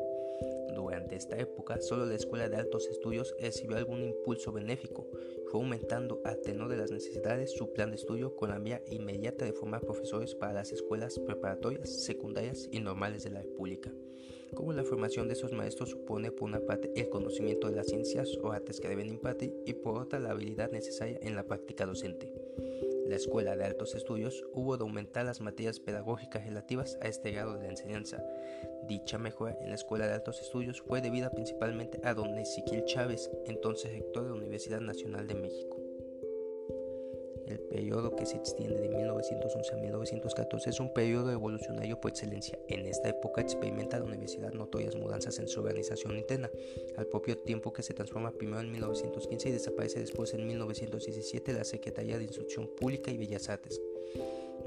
Durante 0.73 1.15
esta 1.15 1.37
época, 1.37 1.81
solo 1.81 2.05
la 2.05 2.15
Escuela 2.15 2.47
de 2.47 2.55
Altos 2.55 2.87
Estudios 2.87 3.35
recibió 3.39 3.75
algún 3.77 4.01
impulso 4.01 4.53
benéfico, 4.53 5.07
fue 5.47 5.59
aumentando 5.59 6.21
a 6.23 6.35
tenor 6.35 6.69
de 6.69 6.77
las 6.77 6.91
necesidades 6.91 7.51
su 7.51 7.73
plan 7.73 7.89
de 7.89 7.97
estudio 7.97 8.35
con 8.35 8.49
la 8.49 8.59
vía 8.59 8.81
inmediata 8.89 9.43
de 9.43 9.53
formar 9.53 9.81
profesores 9.81 10.35
para 10.35 10.53
las 10.53 10.71
escuelas 10.71 11.19
preparatorias, 11.19 11.89
secundarias 11.89 12.69
y 12.71 12.79
normales 12.79 13.23
de 13.23 13.31
la 13.31 13.41
República. 13.41 13.91
Como 14.55 14.73
la 14.73 14.83
formación 14.83 15.27
de 15.27 15.33
esos 15.33 15.51
maestros 15.51 15.89
supone 15.89 16.31
por 16.31 16.47
una 16.47 16.61
parte 16.61 16.91
el 16.95 17.09
conocimiento 17.09 17.69
de 17.69 17.75
las 17.75 17.87
ciencias 17.87 18.37
o 18.41 18.51
artes 18.51 18.79
que 18.79 18.89
deben 18.89 19.09
impartir 19.09 19.53
y 19.65 19.73
por 19.73 20.01
otra 20.01 20.19
la 20.19 20.31
habilidad 20.31 20.71
necesaria 20.71 21.19
en 21.21 21.35
la 21.35 21.43
práctica 21.43 21.85
docente 21.85 22.40
la 23.11 23.17
Escuela 23.17 23.57
de 23.57 23.65
Altos 23.65 23.93
Estudios 23.93 24.45
hubo 24.53 24.77
de 24.77 24.83
aumentar 24.83 25.25
las 25.25 25.41
materias 25.41 25.81
pedagógicas 25.81 26.45
relativas 26.45 26.97
a 27.01 27.09
este 27.09 27.31
grado 27.31 27.57
de 27.57 27.67
enseñanza. 27.67 28.23
Dicha 28.87 29.17
mejora 29.17 29.57
en 29.59 29.67
la 29.67 29.75
Escuela 29.75 30.07
de 30.07 30.13
Altos 30.13 30.39
Estudios 30.39 30.81
fue 30.81 31.01
debida 31.01 31.29
principalmente 31.29 31.99
a 32.05 32.13
don 32.13 32.37
Ezequiel 32.37 32.85
Chávez, 32.85 33.29
entonces 33.47 33.91
rector 33.91 34.23
de 34.23 34.29
la 34.29 34.35
Universidad 34.37 34.79
Nacional 34.79 35.27
de 35.27 35.35
México. 35.35 35.70
El 37.51 37.59
periodo 37.59 38.15
que 38.15 38.25
se 38.25 38.37
extiende 38.37 38.79
de 38.79 38.87
1911 38.87 39.73
a 39.73 39.77
1914 39.77 40.69
es 40.69 40.79
un 40.79 40.93
periodo 40.93 41.31
evolucionario 41.33 41.99
por 41.99 42.11
excelencia. 42.11 42.57
En 42.69 42.85
esta 42.85 43.09
época 43.09 43.41
experimenta 43.41 43.99
la 43.99 44.05
universidad 44.05 44.53
notorias 44.53 44.95
mudanzas 44.95 45.37
en 45.39 45.49
su 45.49 45.59
organización 45.59 46.17
interna, 46.17 46.49
al 46.95 47.07
propio 47.07 47.37
tiempo 47.37 47.73
que 47.73 47.83
se 47.83 47.93
transforma 47.93 48.31
primero 48.31 48.61
en 48.61 48.71
1915 48.71 49.49
y 49.49 49.51
desaparece 49.51 49.99
después 49.99 50.33
en 50.33 50.47
1917 50.47 51.51
la 51.51 51.65
Secretaría 51.65 52.17
de 52.17 52.23
Instrucción 52.23 52.69
Pública 52.79 53.11
y 53.11 53.17
Bellas 53.17 53.49
Artes. 53.49 53.81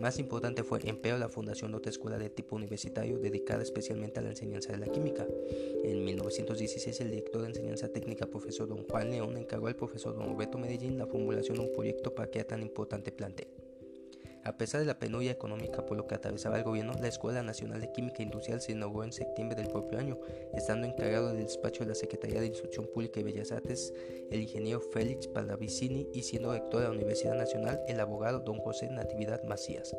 Más 0.00 0.18
importante 0.18 0.62
fue, 0.62 0.80
empero, 0.84 1.18
la 1.18 1.28
fundación 1.28 1.70
de 1.70 1.78
otra 1.78 1.90
escuela 1.90 2.18
de 2.18 2.30
tipo 2.30 2.56
universitario 2.56 3.18
dedicada 3.18 3.62
especialmente 3.62 4.20
a 4.20 4.22
la 4.22 4.30
enseñanza 4.30 4.72
de 4.72 4.78
la 4.78 4.86
química. 4.86 5.26
En 5.82 6.04
1916, 6.04 7.00
el 7.00 7.10
director 7.10 7.42
de 7.42 7.48
enseñanza 7.48 7.88
técnica, 7.88 8.26
profesor 8.26 8.68
don 8.68 8.86
Juan 8.86 9.10
León, 9.10 9.36
encargó 9.36 9.68
al 9.68 9.76
profesor 9.76 10.14
don 10.14 10.26
Roberto 10.26 10.58
Medellín 10.58 10.98
la 10.98 11.06
formulación 11.06 11.58
de 11.58 11.64
un 11.64 11.72
proyecto 11.72 12.14
para 12.14 12.30
crear 12.30 12.46
tan 12.46 12.62
importante 12.62 13.12
plantel. 13.12 13.48
A 14.44 14.58
pesar 14.58 14.80
de 14.80 14.86
la 14.86 14.98
penuria 14.98 15.30
económica 15.30 15.86
por 15.86 15.96
lo 15.96 16.06
que 16.06 16.14
atravesaba 16.14 16.58
el 16.58 16.64
gobierno, 16.64 16.92
la 17.00 17.08
Escuela 17.08 17.42
Nacional 17.42 17.80
de 17.80 17.90
Química 17.92 18.22
Industrial 18.22 18.60
se 18.60 18.72
inauguró 18.72 19.04
en 19.04 19.12
septiembre 19.12 19.56
del 19.56 19.68
propio 19.68 19.98
año, 19.98 20.18
estando 20.52 20.86
encargado 20.86 21.28
del 21.28 21.44
despacho 21.44 21.82
de 21.82 21.88
la 21.88 21.94
Secretaría 21.94 22.40
de 22.40 22.48
Instrucción 22.48 22.86
Pública 22.92 23.20
y 23.20 23.22
Bellas 23.22 23.52
Artes 23.52 23.94
el 24.30 24.42
ingeniero 24.42 24.80
Félix 24.80 25.28
Pallavicini 25.28 26.08
y 26.12 26.22
siendo 26.22 26.52
rector 26.52 26.80
de 26.80 26.88
la 26.88 26.94
Universidad 26.94 27.36
Nacional 27.36 27.80
el 27.88 27.98
abogado 28.00 28.40
don 28.40 28.58
José 28.58 28.90
Natividad 28.90 29.42
Macías. 29.44 29.94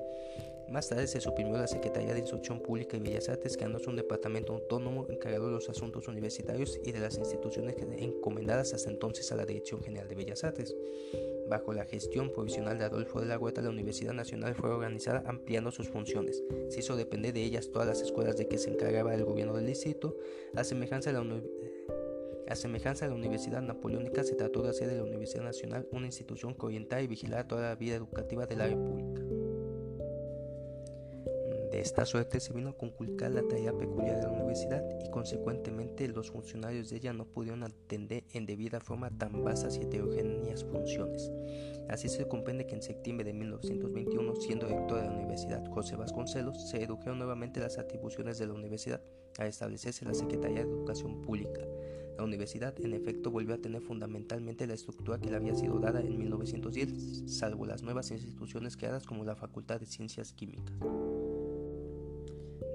Más 0.67 0.89
tarde 0.89 1.05
se 1.07 1.21
suprimió 1.21 1.57
la 1.57 1.67
Secretaría 1.67 2.13
de 2.13 2.19
Instrucción 2.19 2.59
Pública 2.59 2.97
y 2.97 2.99
Bellas 2.99 3.29
Artes, 3.29 3.55
quedándose 3.55 3.89
un 3.89 3.95
departamento 3.95 4.53
autónomo 4.53 5.05
encargado 5.09 5.45
de 5.45 5.51
los 5.51 5.69
asuntos 5.69 6.07
universitarios 6.07 6.79
y 6.83 6.91
de 6.91 6.99
las 6.99 7.17
instituciones 7.17 7.75
encomendadas 7.97 8.73
hasta 8.73 8.89
entonces 8.89 9.31
a 9.31 9.35
la 9.35 9.45
Dirección 9.45 9.83
General 9.83 10.07
de 10.07 10.15
Bellas 10.15 10.43
Artes. 10.43 10.75
Bajo 11.47 11.71
la 11.71 11.85
gestión 11.85 12.31
provisional 12.31 12.79
de 12.79 12.85
Adolfo 12.85 13.21
de 13.21 13.27
la 13.27 13.37
Huerta, 13.37 13.61
la 13.61 13.69
Universidad 13.69 14.13
Nacional 14.13 14.34
fue 14.55 14.69
organizada 14.69 15.23
ampliando 15.27 15.71
sus 15.71 15.89
funciones. 15.89 16.43
Se 16.69 16.79
hizo 16.79 16.95
depender 16.95 17.33
de 17.33 17.43
ellas 17.43 17.69
todas 17.71 17.87
las 17.87 18.01
escuelas 18.01 18.37
de 18.37 18.47
que 18.47 18.57
se 18.57 18.69
encargaba 18.69 19.13
el 19.13 19.25
gobierno 19.25 19.53
del 19.53 19.67
distrito. 19.67 20.17
A 20.55 20.63
semejanza 20.63 21.11
de 21.11 21.17
la 21.17 21.41
a 22.47 22.55
semejanza 22.55 23.05
de 23.05 23.09
la 23.09 23.17
Universidad 23.17 23.61
Napoleónica, 23.61 24.23
se 24.23 24.35
trató 24.35 24.61
de 24.61 24.69
hacer 24.69 24.87
de 24.87 24.97
la 24.97 25.03
Universidad 25.03 25.43
Nacional 25.43 25.87
una 25.91 26.05
institución 26.05 26.53
que 26.53 26.67
orientara 26.67 27.01
y 27.01 27.07
vigilara 27.07 27.47
toda 27.47 27.69
la 27.69 27.75
vida 27.75 27.95
educativa 27.95 28.45
de 28.45 28.55
la 28.55 28.67
República. 28.67 29.24
De 31.75 31.81
esta 31.81 32.05
suerte 32.05 32.39
se 32.39 32.53
vino 32.53 32.69
a 32.69 32.77
conculcar 32.77 33.31
la 33.31 33.45
tarea 33.45 33.77
peculiar 33.77 34.15
de 34.15 34.21
la 34.21 34.31
universidad 34.31 34.81
y 35.03 35.09
consecuentemente 35.09 36.07
los 36.07 36.31
funcionarios 36.31 36.89
de 36.89 36.95
ella 36.95 37.11
no 37.11 37.25
pudieron 37.25 37.63
atender 37.63 38.23
en 38.31 38.45
debida 38.45 38.79
forma 38.79 39.09
tan 39.09 39.43
vastas 39.43 39.75
y 39.75 39.81
heterogéneas 39.81 40.63
funciones. 40.63 41.29
Así 41.89 42.07
se 42.07 42.29
comprende 42.29 42.65
que 42.65 42.75
en 42.75 42.81
septiembre 42.81 43.25
de 43.25 43.33
1921, 43.33 44.35
siendo 44.37 44.69
rector 44.69 45.01
de 45.01 45.07
la 45.07 45.15
Universidad 45.15 45.69
José 45.69 45.97
Vasconcelos, 45.97 46.69
se 46.69 46.79
redujeron 46.79 47.17
nuevamente 47.17 47.59
las 47.59 47.77
atribuciones 47.77 48.37
de 48.37 48.47
la 48.47 48.53
universidad 48.53 49.01
a 49.37 49.45
establecerse 49.45 50.05
la 50.05 50.13
Secretaría 50.13 50.63
de 50.63 50.71
Educación 50.71 51.23
Pública. 51.23 51.59
La 52.17 52.23
universidad, 52.23 52.73
en 52.79 52.93
efecto, 52.93 53.31
volvió 53.31 53.53
a 53.53 53.57
tener 53.57 53.81
fundamentalmente 53.81 54.65
la 54.65 54.75
estructura 54.75 55.19
que 55.19 55.29
le 55.29 55.35
había 55.35 55.55
sido 55.55 55.77
dada 55.79 55.99
en 55.99 56.17
1910, 56.17 57.23
salvo 57.25 57.65
las 57.65 57.83
nuevas 57.83 58.11
instituciones 58.11 58.77
creadas 58.77 59.05
como 59.05 59.25
la 59.25 59.35
Facultad 59.35 59.81
de 59.81 59.87
Ciencias 59.87 60.31
Químicas 60.31 60.73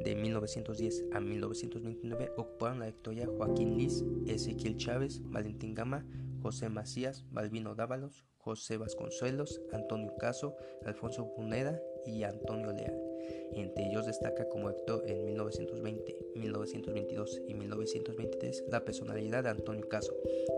de 0.05 0.15
1910 0.15 1.05
a 1.13 1.21
1929 1.21 2.33
ocuparon 2.37 2.81
la 2.81 2.87
rectoría 2.87 3.27
Joaquín 3.27 3.77
Liz, 3.77 4.05
Ezequiel 4.27 4.77
Chávez, 4.77 5.21
Valentín 5.25 5.75
Gama, 5.75 6.07
José 6.43 6.69
Macías, 6.69 7.25
Balbino 7.31 7.75
Dávalos, 7.75 8.25
José 8.39 8.79
Vasconcelos, 8.79 9.61
Antonio 9.73 10.15
Caso, 10.19 10.57
Alfonso 10.87 11.33
Puneda 11.35 11.79
y 12.07 12.23
Antonio 12.23 12.73
Leal. 12.73 13.10
Entre 13.53 13.87
ellos 13.87 14.07
destaca 14.07 14.49
como 14.49 14.69
actor 14.69 15.03
en 15.07 15.25
1920, 15.25 16.17
1922 16.37 17.43
y 17.49 17.55
1923 17.55 18.65
la 18.69 18.85
personalidad 18.85 19.45
de 19.45 19.51
Antonio 19.51 19.89
Caso, 19.89 20.15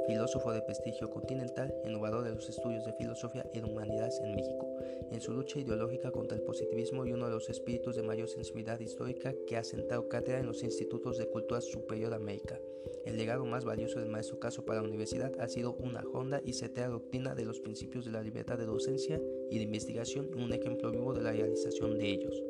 filósofo 0.07 0.53
de 0.53 0.63
prestigio 0.63 1.11
continental, 1.11 1.75
innovador 1.85 2.25
de 2.25 2.35
los 2.35 2.49
estudios 2.49 2.85
de 2.85 2.93
filosofía 2.95 3.47
y 3.55 3.61
de 3.61 3.67
humanidades 3.67 4.21
en 4.23 4.35
México, 4.35 4.69
en 5.11 5.21
su 5.21 5.33
lucha 5.33 5.59
ideológica 5.59 6.11
contra 6.11 6.37
el 6.37 6.45
positivismo 6.45 7.07
y 7.07 7.13
uno 7.13 7.27
de 7.27 7.33
los 7.33 7.49
espíritus 7.49 7.97
de 7.97 8.03
mayor 8.03 8.29
sensibilidad 8.29 8.81
histórica 8.81 9.35
que 9.47 9.57
ha 9.57 9.65
sentado 9.65 10.09
cátedra 10.09 10.41
en 10.41 10.47
los 10.47 10.63
institutos 10.63 11.19
de 11.19 11.29
cultura 11.29 11.61
superior 11.61 12.11
de 12.11 12.17
América. 12.17 12.59
El 13.05 13.17
legado 13.17 13.45
más 13.45 13.65
valioso 13.65 13.99
del 13.99 14.09
maestro 14.09 14.39
Caso 14.39 14.65
para 14.65 14.81
la 14.81 14.89
universidad 14.89 15.33
ha 15.41 15.49
sido 15.49 15.75
una 15.75 16.03
honda 16.13 16.41
y 16.45 16.53
certera 16.53 16.89
doctrina 16.89 17.35
de 17.35 17.45
los 17.45 17.61
principios 17.61 18.05
de 18.05 18.13
la 18.13 18.23
libertad 18.23 18.59
de 18.59 18.67
docencia 18.67 19.21
y 19.51 19.59
de 19.59 19.65
investigación 19.65 20.31
un 20.37 20.53
ejemplo 20.53 20.91
vivo 20.91 21.13
de 21.13 21.23
la 21.23 21.33
realización 21.33 21.99
de 21.99 22.07
ellos. 22.09 22.43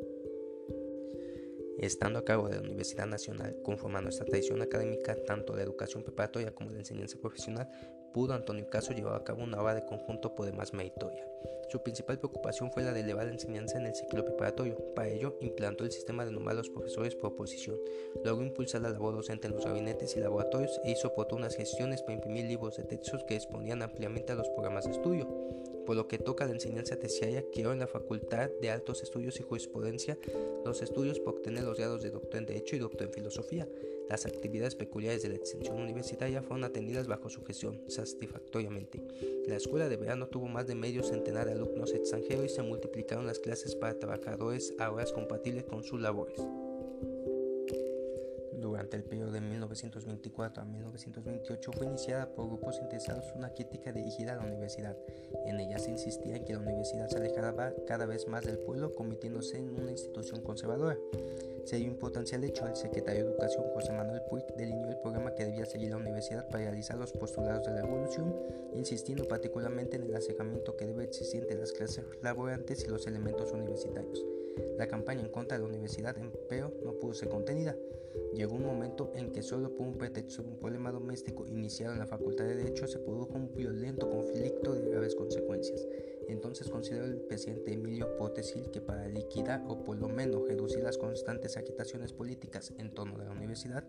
Estando 1.79 2.19
a 2.19 2.23
cargo 2.23 2.49
de 2.49 2.57
la 2.57 2.61
Universidad 2.61 3.07
Nacional, 3.07 3.57
conformando 3.63 4.09
esta 4.09 4.25
tradición 4.25 4.61
académica, 4.61 5.15
tanto 5.25 5.55
de 5.55 5.63
educación 5.63 6.03
preparatoria 6.03 6.53
como 6.53 6.71
de 6.71 6.79
enseñanza 6.79 7.17
profesional, 7.19 7.67
pudo 8.13 8.33
Antonio 8.33 8.69
Caso 8.69 8.93
llevar 8.93 9.15
a 9.15 9.23
cabo 9.23 9.43
una 9.43 9.61
obra 9.61 9.75
de 9.75 9.85
conjunto 9.85 10.35
por 10.35 10.45
demás 10.45 10.73
meritoria. 10.73 11.27
Su 11.69 11.81
principal 11.81 12.19
preocupación 12.19 12.71
fue 12.71 12.83
la 12.83 12.93
de 12.93 12.99
elevar 12.99 13.25
la 13.25 13.33
enseñanza 13.33 13.77
en 13.77 13.87
el 13.87 13.95
ciclo 13.95 14.23
preparatorio. 14.23 14.77
Para 14.95 15.09
ello, 15.09 15.37
implantó 15.41 15.83
el 15.83 15.91
sistema 15.91 16.23
de 16.23 16.31
nombrar 16.31 16.53
a 16.53 16.59
los 16.59 16.69
profesores 16.69 17.15
por 17.15 17.31
oposición. 17.31 17.77
Luego 18.23 18.43
impulsó 18.43 18.79
la 18.79 18.89
labor 18.89 19.15
docente 19.15 19.47
en 19.47 19.55
los 19.55 19.65
gabinetes 19.65 20.15
y 20.15 20.19
laboratorios 20.19 20.79
e 20.83 20.91
hizo 20.91 21.07
oportunas 21.09 21.55
gestiones 21.55 22.03
para 22.03 22.13
imprimir 22.13 22.45
libros 22.45 22.77
de 22.77 22.83
textos 22.83 23.23
que 23.23 23.33
respondían 23.33 23.81
ampliamente 23.81 24.31
a 24.31 24.35
los 24.35 24.49
programas 24.49 24.85
de 24.85 24.91
estudio 24.91 25.27
por 25.85 25.95
lo 25.95 26.07
que 26.07 26.17
toca 26.17 26.45
la 26.45 26.53
enseñanza 26.53 26.97
terciaria, 26.97 27.43
creó 27.51 27.73
en 27.73 27.79
la 27.79 27.87
Facultad 27.87 28.49
de 28.61 28.71
Altos 28.71 29.03
Estudios 29.03 29.39
y 29.39 29.43
Jurisprudencia 29.43 30.17
los 30.65 30.81
estudios 30.81 31.19
para 31.19 31.31
obtener 31.31 31.63
los 31.63 31.77
grados 31.77 32.01
de 32.01 32.11
doctor 32.11 32.37
en 32.37 32.45
Derecho 32.45 32.75
y 32.75 32.79
doctor 32.79 33.07
en 33.07 33.13
Filosofía. 33.13 33.67
Las 34.09 34.25
actividades 34.25 34.75
peculiares 34.75 35.23
de 35.23 35.29
la 35.29 35.35
extensión 35.35 35.81
universitaria 35.81 36.41
fueron 36.41 36.63
atendidas 36.63 37.07
bajo 37.07 37.29
su 37.29 37.43
gestión 37.43 37.81
satisfactoriamente. 37.87 39.01
La 39.47 39.55
escuela 39.55 39.89
de 39.89 39.97
verano 39.97 40.27
tuvo 40.27 40.47
más 40.47 40.67
de 40.67 40.75
medio 40.75 41.03
centenar 41.03 41.45
de 41.45 41.53
alumnos 41.53 41.93
extranjeros 41.93 42.45
y 42.45 42.49
se 42.49 42.61
multiplicaron 42.61 43.25
las 43.25 43.39
clases 43.39 43.75
para 43.75 43.97
trabajadores 43.97 44.73
a 44.79 44.91
horas 44.91 45.11
compatibles 45.11 45.63
con 45.63 45.83
sus 45.83 46.01
labores. 46.01 46.39
Durante 48.63 48.95
el 48.95 49.03
periodo 49.03 49.31
de 49.31 49.41
1924 49.41 50.63
a 50.63 50.65
1928 50.65 51.71
fue 51.73 51.85
iniciada 51.85 52.33
por 52.33 52.47
grupos 52.47 52.79
interesados 52.81 53.25
una 53.35 53.53
crítica 53.53 53.91
dirigida 53.91 54.33
a 54.33 54.37
la 54.37 54.45
universidad. 54.45 54.97
En 55.45 55.59
ella 55.59 55.77
se 55.79 55.91
insistía 55.91 56.37
en 56.37 56.45
que 56.45 56.53
la 56.53 56.59
universidad 56.59 57.09
se 57.09 57.17
alejaba 57.17 57.73
cada 57.85 58.05
vez 58.05 58.27
más 58.27 58.45
del 58.45 58.59
pueblo, 58.59 58.95
convirtiéndose 58.95 59.57
en 59.57 59.69
una 59.79 59.91
institución 59.91 60.41
conservadora. 60.41 60.97
Se 61.63 61.77
dio 61.77 61.87
importancia 61.87 62.37
al 62.37 62.43
hecho, 62.43 62.67
el 62.67 62.75
secretario 62.75 63.23
de 63.23 63.29
Educación 63.29 63.63
José 63.73 63.93
Manuel 63.93 64.21
Puig 64.29 64.43
delineó 64.57 64.89
el 64.89 64.97
programa 64.97 65.33
que 65.33 65.45
debía 65.45 65.65
seguir 65.65 65.91
la 65.91 65.97
universidad 65.97 66.47
para 66.49 66.65
realizar 66.65 66.97
los 66.97 67.13
postulados 67.13 67.65
de 67.65 67.71
la 67.71 67.79
evolución, 67.79 68.35
insistiendo 68.73 69.25
particularmente 69.27 69.95
en 69.95 70.03
el 70.03 70.15
acercamiento 70.15 70.75
que 70.75 70.87
debe 70.87 71.05
existir 71.05 71.41
entre 71.41 71.57
las 71.57 71.71
clases 71.71 72.03
laborantes 72.21 72.83
y 72.83 72.89
los 72.89 73.07
elementos 73.07 73.53
universitarios. 73.53 74.25
La 74.77 74.87
campaña 74.87 75.21
en 75.21 75.29
contra 75.29 75.57
de 75.57 75.63
la 75.63 75.69
universidad, 75.69 76.17
empero, 76.17 76.73
no 76.83 76.99
pudo 76.99 77.13
ser 77.13 77.29
contenida. 77.29 77.77
Llegó 78.33 78.55
un 78.55 78.65
momento 78.65 79.11
en 79.15 79.31
que 79.31 79.41
solo 79.41 79.73
por 79.73 79.87
un 79.87 79.97
pretexto 79.97 80.43
de 80.43 80.49
un 80.49 80.59
problema 80.59 80.91
doméstico 80.91 81.47
iniciado 81.47 81.93
en 81.93 81.99
la 81.99 82.07
Facultad 82.07 82.45
de 82.45 82.55
Derecho 82.55 82.87
se 82.87 82.99
produjo 82.99 83.35
un 83.35 83.55
violento 83.55 84.09
conflicto 84.09 84.73
de 84.73 84.89
graves 84.89 85.15
consecuencias. 85.15 85.87
Entonces 86.27 86.69
consideró 86.69 87.05
el 87.05 87.21
presidente 87.21 87.73
Emilio 87.73 88.15
Potesil 88.17 88.69
que 88.71 88.81
para 88.81 89.07
liquidar 89.07 89.63
o 89.67 89.83
por 89.83 89.97
lo 89.97 90.07
menos 90.07 90.47
reducir 90.47 90.83
las 90.83 90.97
constantes 90.97 91.57
agitaciones 91.57 92.13
políticas 92.13 92.73
en 92.77 92.93
torno 92.93 93.17
de 93.17 93.25
la 93.25 93.31
universidad, 93.31 93.83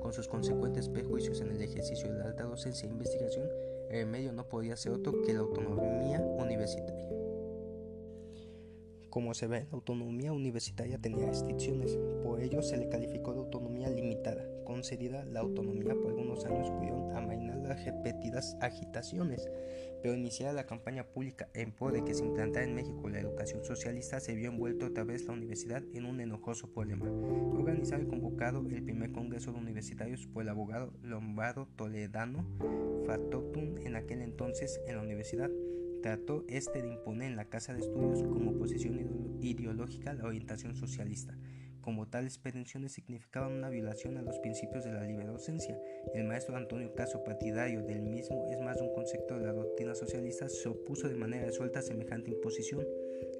con 0.00 0.12
sus 0.12 0.28
consecuentes 0.28 0.88
prejuicios 0.88 1.40
en 1.40 1.50
el 1.50 1.62
ejercicio 1.62 2.12
de 2.12 2.18
la 2.18 2.26
alta 2.26 2.44
docencia 2.44 2.88
e 2.88 2.92
investigación, 2.92 3.48
El 3.90 4.06
medio 4.06 4.32
no 4.32 4.48
podía 4.48 4.76
ser 4.76 4.92
otro 4.92 5.20
que 5.22 5.34
la 5.34 5.40
autonomía 5.40 6.20
universitaria. 6.20 7.08
Como 9.10 9.34
se 9.34 9.48
ve, 9.48 9.66
la 9.72 9.72
autonomía 9.72 10.32
universitaria 10.32 10.96
tenía 10.96 11.26
restricciones, 11.26 11.98
por 12.22 12.40
ello 12.40 12.62
se 12.62 12.76
le 12.76 12.88
calificó 12.88 13.32
de 13.32 13.40
autonomía 13.40 13.90
limitada. 13.90 14.46
Concedida 14.64 15.24
la 15.24 15.40
autonomía 15.40 15.96
por 15.96 16.12
algunos 16.12 16.44
años 16.44 16.70
pudieron 16.70 17.10
amainar 17.16 17.56
las 17.56 17.84
repetidas 17.84 18.56
agitaciones, 18.60 19.50
pero 20.02 20.14
iniciada 20.14 20.52
la 20.52 20.66
campaña 20.66 21.04
pública 21.04 21.48
en 21.54 21.72
pro 21.72 21.92
que 22.04 22.14
se 22.14 22.24
implantara 22.24 22.64
en 22.64 22.74
México 22.74 23.08
la 23.08 23.20
educación 23.20 23.64
socialista, 23.64 24.20
se 24.20 24.34
vio 24.34 24.50
envuelto 24.50 24.86
otra 24.86 25.04
vez 25.04 25.24
la 25.26 25.32
universidad 25.32 25.82
en 25.92 26.04
un 26.04 26.20
enojoso 26.20 26.72
problema. 26.72 27.06
Organizado 27.06 28.02
y 28.02 28.06
convocado 28.06 28.60
el 28.70 28.82
primer 28.82 29.12
congreso 29.12 29.52
de 29.52 29.58
universitarios 29.58 30.26
por 30.26 30.42
el 30.42 30.48
abogado 30.48 30.92
Lombardo 31.02 31.66
Toledano 31.76 32.46
Factotum 33.06 33.76
en 33.78 33.96
aquel 33.96 34.22
entonces 34.22 34.80
en 34.86 34.96
la 34.96 35.02
universidad 35.02 35.50
trató 36.02 36.44
este 36.48 36.82
de 36.82 36.88
imponer 36.88 37.30
en 37.30 37.36
la 37.36 37.46
Casa 37.46 37.74
de 37.74 37.80
Estudios 37.80 38.22
como 38.22 38.56
posición 38.56 39.38
ideológica 39.40 40.14
la 40.14 40.24
orientación 40.24 40.74
socialista. 40.74 41.36
Como 41.80 42.08
tales 42.08 42.38
pretensiones 42.38 42.92
significaban 42.92 43.52
una 43.52 43.70
violación 43.70 44.18
a 44.18 44.22
los 44.22 44.38
principios 44.38 44.84
de 44.84 44.92
la 44.92 45.04
libre 45.04 45.26
docencia. 45.26 45.78
El 46.14 46.24
maestro 46.24 46.56
Antonio 46.56 46.94
Caso, 46.94 47.24
partidario 47.24 47.82
del 47.82 48.02
mismo, 48.02 48.46
es 48.50 48.60
más 48.60 48.80
un 48.80 48.92
concepto 48.92 49.38
de 49.38 49.46
la 49.46 49.52
doctrina 49.52 49.94
socialista, 49.94 50.48
se 50.48 50.68
opuso 50.68 51.08
de 51.08 51.16
manera 51.16 51.46
resuelta 51.46 51.78
a 51.78 51.82
semejante 51.82 52.30
imposición. 52.30 52.86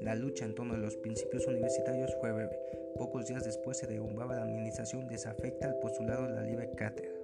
La 0.01 0.15
lucha 0.15 0.45
en 0.45 0.55
torno 0.55 0.75
a 0.75 0.79
los 0.79 0.97
principios 0.97 1.47
universitarios 1.47 2.15
fue 2.21 2.33
breve. 2.33 2.59
Pocos 2.97 3.27
días 3.27 3.45
después 3.45 3.79
se 3.79 3.87
derrumbaba 3.87 4.37
la 4.37 4.43
administración 4.43 5.07
desafecta 5.07 5.67
al 5.67 5.79
postulado 5.79 6.27
de 6.27 6.35
la 6.35 6.43
libre 6.43 6.71
cátedra. 6.77 7.20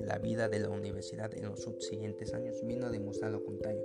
La 0.00 0.18
vida 0.18 0.48
de 0.48 0.60
la 0.60 0.70
universidad 0.70 1.36
en 1.36 1.44
los 1.44 1.62
subsiguientes 1.62 2.32
años 2.32 2.62
vino 2.64 2.86
a 2.86 2.90
demostrar 2.90 3.32
lo 3.32 3.44
contrario. 3.44 3.82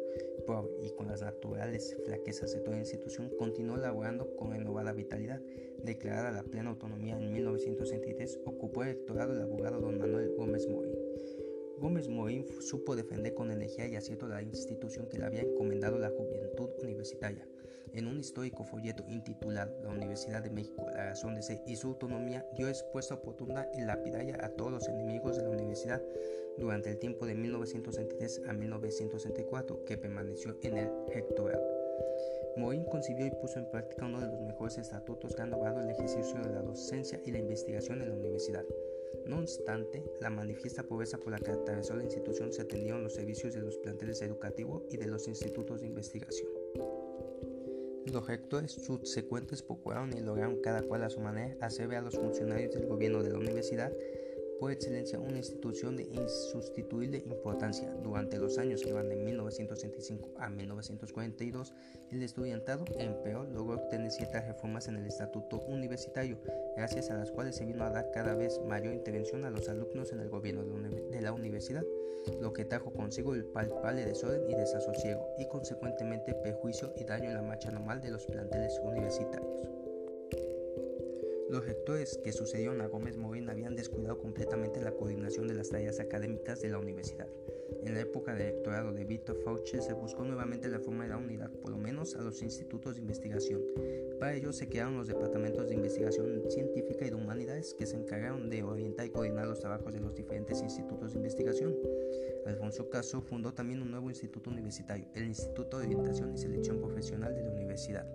Y 0.82 0.90
con 0.92 1.08
las 1.08 1.22
naturales 1.22 1.96
flaquezas 2.06 2.54
de 2.54 2.60
toda 2.60 2.78
institución, 2.78 3.32
continuó 3.40 3.78
laborando 3.78 4.36
con 4.36 4.52
renovada 4.52 4.92
vitalidad. 4.92 5.42
Declarada 5.84 6.32
la 6.32 6.44
plena 6.44 6.70
autonomía 6.70 7.18
en 7.18 7.32
1963, 7.32 8.42
ocupó 8.46 8.84
el 8.84 8.96
doctorado 8.96 9.34
el 9.34 9.42
abogado 9.42 9.80
don 9.80 9.98
Manuel 9.98 10.34
Gómez 10.36 10.68
Morín. 10.68 10.96
Gómez 11.80 12.08
Morín 12.08 12.46
supo 12.62 12.96
defender 12.96 13.34
con 13.34 13.52
energía 13.52 13.88
y 13.88 13.96
acierto 13.96 14.28
la 14.28 14.42
institución 14.42 15.08
que 15.10 15.18
le 15.18 15.26
había 15.26 15.42
encomendado 15.42 15.98
la 15.98 16.10
juventud 16.10 16.70
universitaria. 16.82 17.48
En 17.94 18.08
un 18.08 18.20
histórico 18.20 18.64
folleto 18.64 19.04
intitulado 19.08 19.80
La 19.84 19.92
Universidad 19.92 20.42
de 20.42 20.50
México, 20.50 20.88
la 20.96 21.06
razón 21.06 21.36
de 21.36 21.44
ser 21.44 21.62
y 21.68 21.76
su 21.76 21.90
autonomía, 21.90 22.44
dio 22.58 22.68
expuesta 22.68 23.14
oportuna 23.14 23.68
y 23.78 23.82
lapidaria 23.82 24.36
a 24.42 24.50
todos 24.50 24.72
los 24.72 24.88
enemigos 24.88 25.38
de 25.38 25.44
la 25.44 25.50
universidad 25.50 26.02
durante 26.58 26.90
el 26.90 26.98
tiempo 26.98 27.28
de 27.28 27.36
1963 27.36 28.42
a 28.48 28.54
1964 28.54 29.86
que 29.86 29.98
permaneció 29.98 30.58
en 30.64 30.78
el 30.78 30.90
rectorado. 31.14 31.64
Morín 32.58 32.86
concibió 32.86 33.28
y 33.28 33.32
puso 33.32 33.60
en 33.60 33.70
práctica 33.70 34.06
uno 34.06 34.22
de 34.22 34.28
los 34.28 34.42
mejores 34.42 34.78
estatutos 34.80 35.36
que 35.36 35.42
han 35.44 35.52
logrado 35.52 35.82
el 35.82 35.90
ejercicio 35.90 36.40
de 36.42 36.50
la 36.50 36.62
docencia 36.62 37.22
y 37.26 37.32
la 37.32 37.40
investigación 37.40 38.02
en 38.02 38.10
la 38.10 38.16
universidad. 38.16 38.66
No 39.28 39.40
obstante, 39.40 40.04
la 40.20 40.32
manifiesta 40.32 40.84
pobreza 40.84 41.20
por 41.20 41.32
la 41.32 41.40
que 41.40 41.52
atravesó 41.52 41.96
la 41.96 42.04
institución 42.04 42.52
se 42.52 42.64
atendieron 42.64 43.04
los 43.04 43.14
servicios 43.14 43.54
de 43.54 43.62
los 43.62 43.78
planteles 43.78 44.22
educativos 44.24 44.84
y 44.90 44.98
de 44.98 45.08
los 45.08 45.28
institutos 45.28 45.82
de 45.82 45.88
investigación. 45.88 46.63
Los 48.12 48.28
rectores 48.28 48.72
subsecuentes 48.74 49.62
procuraron 49.62 50.16
y 50.16 50.20
lograron 50.20 50.62
cada 50.62 50.82
cual 50.82 51.04
a 51.04 51.10
su 51.10 51.20
manera 51.20 51.56
hacer 51.62 51.88
ver 51.88 52.00
a 52.00 52.02
los 52.02 52.16
funcionarios 52.16 52.74
del 52.74 52.88
gobierno 52.88 53.24
de 53.24 53.32
la 53.32 53.40
universidad 53.40 53.92
por 54.64 54.72
excelencia 54.72 55.20
una 55.20 55.40
institución 55.40 55.98
de 55.98 56.04
insustituible 56.04 57.18
importancia. 57.26 57.94
Durante 58.02 58.40
los 58.40 58.58
años 58.58 58.82
que 58.82 58.94
van 58.94 59.10
de 59.10 59.18
1965 59.18 60.36
a 60.38 60.50
1942, 60.50 61.74
el 62.12 62.24
estudiantado 62.24 62.86
empeoró 62.98 63.44
logró 63.44 63.76
obtener 63.76 64.10
ciertas 64.10 64.48
reformas 64.48 64.88
en 64.88 64.96
el 64.96 65.06
estatuto 65.06 65.60
universitario, 65.68 66.40
gracias 66.78 67.10
a 67.10 67.18
las 67.18 67.30
cuales 67.30 67.58
se 67.58 67.66
vino 67.66 67.84
a 67.84 67.90
dar 67.90 68.10
cada 68.12 68.36
vez 68.36 68.62
mayor 68.66 68.94
intervención 68.94 69.44
a 69.44 69.50
los 69.50 69.68
alumnos 69.68 70.14
en 70.14 70.22
el 70.22 70.30
gobierno 70.30 70.64
de 70.64 71.22
la 71.22 71.34
universidad, 71.34 71.84
lo 72.40 72.54
que 72.54 72.64
trajo 72.64 72.94
consigo 72.94 73.36
el 73.36 73.44
palpable 73.44 74.06
desorden 74.06 74.50
y 74.50 74.56
desasosiego, 74.56 75.28
y 75.40 75.46
consecuentemente 75.50 76.36
perjuicio 76.36 76.94
y 76.96 77.04
daño 77.04 77.28
en 77.28 77.36
la 77.36 77.42
marcha 77.42 77.70
normal 77.70 78.00
de 78.00 78.12
los 78.12 78.26
planteles 78.28 78.80
universitarios. 78.82 79.83
Los 81.54 81.68
rectores 81.68 82.18
que 82.24 82.32
sucedieron 82.32 82.82
a 82.82 82.88
Gómez 82.88 83.16
Morín 83.16 83.48
habían 83.48 83.76
descuidado 83.76 84.18
completamente 84.18 84.82
la 84.82 84.96
coordinación 84.96 85.48
de 85.48 85.54
las 85.54 85.70
tareas 85.70 86.00
académicas 86.00 86.62
de 86.62 86.70
la 86.70 86.80
universidad. 86.80 87.28
En 87.84 87.94
la 87.94 88.00
época 88.00 88.34
del 88.34 88.54
rectorado 88.54 88.92
de 88.92 89.06
Víctor 89.06 89.38
Fauci 89.44 89.80
se 89.80 89.94
buscó 89.94 90.24
nuevamente 90.24 90.68
la 90.68 90.80
forma 90.80 91.04
de 91.04 91.12
la 91.12 91.18
unidad, 91.18 91.52
por 91.52 91.70
lo 91.70 91.78
menos 91.78 92.16
a 92.16 92.24
los 92.24 92.42
institutos 92.42 92.96
de 92.96 93.02
investigación. 93.02 93.62
Para 94.20 94.34
ello 94.34 94.52
se 94.52 94.68
crearon 94.68 94.98
los 94.98 95.06
departamentos 95.06 95.70
de 95.70 95.76
investigación 95.76 96.42
científica 96.50 97.06
y 97.06 97.12
de 97.12 97.16
humanidades 97.16 97.76
que 97.76 97.86
se 97.86 97.98
encargaron 97.98 98.50
de 98.50 98.64
orientar 98.64 99.06
y 99.06 99.12
coordinar 99.12 99.46
los 99.46 99.60
trabajos 99.60 99.94
de 99.94 100.00
los 100.00 100.16
diferentes 100.16 100.60
institutos 100.60 101.12
de 101.12 101.20
investigación. 101.20 101.76
Alfonso 102.48 102.90
Caso 102.90 103.22
fundó 103.22 103.54
también 103.54 103.84
un 103.84 103.92
nuevo 103.92 104.10
instituto 104.10 104.50
universitario, 104.50 105.06
el 105.14 105.26
Instituto 105.26 105.78
de 105.78 105.86
Orientación 105.86 106.34
y 106.34 106.38
Selección 106.40 106.80
Profesional 106.80 107.36
de 107.36 107.44
la 107.44 107.52
Universidad, 107.52 108.08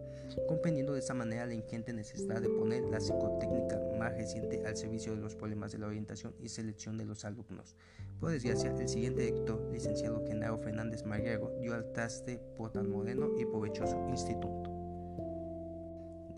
comprendiendo 0.47 0.93
de 0.93 1.01
esa 1.01 1.15
manera 1.15 1.47
la 1.47 1.55
ingente 1.55 1.93
necesidad 1.93 2.41
de 2.41 2.49
poner 2.49 2.85
la 2.85 3.01
psicotécnica 3.01 3.81
más 3.99 4.15
reciente 4.15 4.63
al 4.67 4.77
servicio 4.77 5.15
de 5.15 5.21
los 5.21 5.35
problemas 5.35 5.73
de 5.73 5.79
la 5.79 5.87
orientación 5.87 6.35
y 6.41 6.49
selección 6.49 6.99
de 6.99 7.05
los 7.05 7.25
alumnos. 7.25 7.77
Por 8.21 8.31
desgracia, 8.31 8.75
el 8.77 8.89
siguiente 8.89 9.23
director, 9.23 9.61
licenciado 9.73 10.25
Genaro 10.27 10.59
Fernández 10.59 11.05
Marguero, 11.05 11.53
dio 11.61 11.75
al 11.75 11.93
traste 11.93 12.39
por 12.57 12.73
tan 12.73 12.91
moderno 12.91 13.31
y 13.39 13.45
provechoso 13.45 13.97
instituto. 14.09 14.58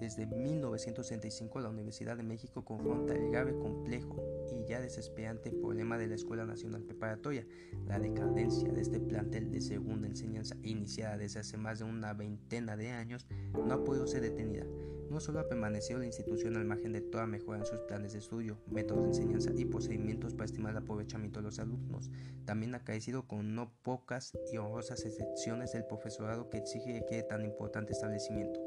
Desde 0.00 0.24
1965 0.24 1.60
la 1.60 1.68
Universidad 1.68 2.16
de 2.16 2.22
México 2.22 2.64
confronta 2.64 3.14
el 3.14 3.30
grave, 3.30 3.52
complejo 3.58 4.16
y 4.50 4.66
ya 4.66 4.80
desesperante 4.80 5.52
problema 5.52 5.98
de 5.98 6.06
la 6.06 6.14
Escuela 6.14 6.46
Nacional 6.46 6.82
Preparatoria. 6.84 7.46
La 7.86 7.98
decadencia 7.98 8.72
de 8.72 8.80
este 8.80 8.98
plantel 8.98 9.50
de 9.50 9.60
segunda 9.60 10.08
enseñanza 10.08 10.56
iniciada 10.62 11.18
desde 11.18 11.40
hace 11.40 11.58
más 11.58 11.80
de 11.80 11.84
una 11.84 12.14
veintena 12.14 12.78
de 12.78 12.88
años 12.92 13.26
no 13.52 13.74
ha 13.74 13.84
podido 13.84 14.06
ser 14.06 14.22
detenida. 14.22 14.64
No 15.10 15.20
solo 15.20 15.40
ha 15.40 15.48
permanecido 15.48 15.98
la 15.98 16.06
institución 16.06 16.56
al 16.56 16.64
margen 16.64 16.92
de 16.92 17.02
toda 17.02 17.26
mejora 17.26 17.58
en 17.58 17.66
sus 17.66 17.80
planes 17.80 18.12
de 18.12 18.20
estudio, 18.20 18.56
métodos 18.70 19.02
de 19.02 19.08
enseñanza 19.08 19.50
y 19.54 19.66
procedimientos 19.66 20.32
para 20.32 20.46
estimar 20.46 20.70
el 20.70 20.78
aprovechamiento 20.78 21.40
de 21.40 21.46
los 21.46 21.58
alumnos, 21.58 22.10
también 22.46 22.74
ha 22.74 22.84
caído 22.84 23.26
con 23.26 23.54
no 23.54 23.72
pocas 23.82 24.32
y 24.50 24.56
honrosas 24.56 25.04
excepciones 25.04 25.72
del 25.72 25.84
profesorado 25.84 26.48
que 26.48 26.58
exige 26.58 27.04
que 27.10 27.22
tan 27.24 27.44
importante 27.44 27.92
establecimiento. 27.92 28.60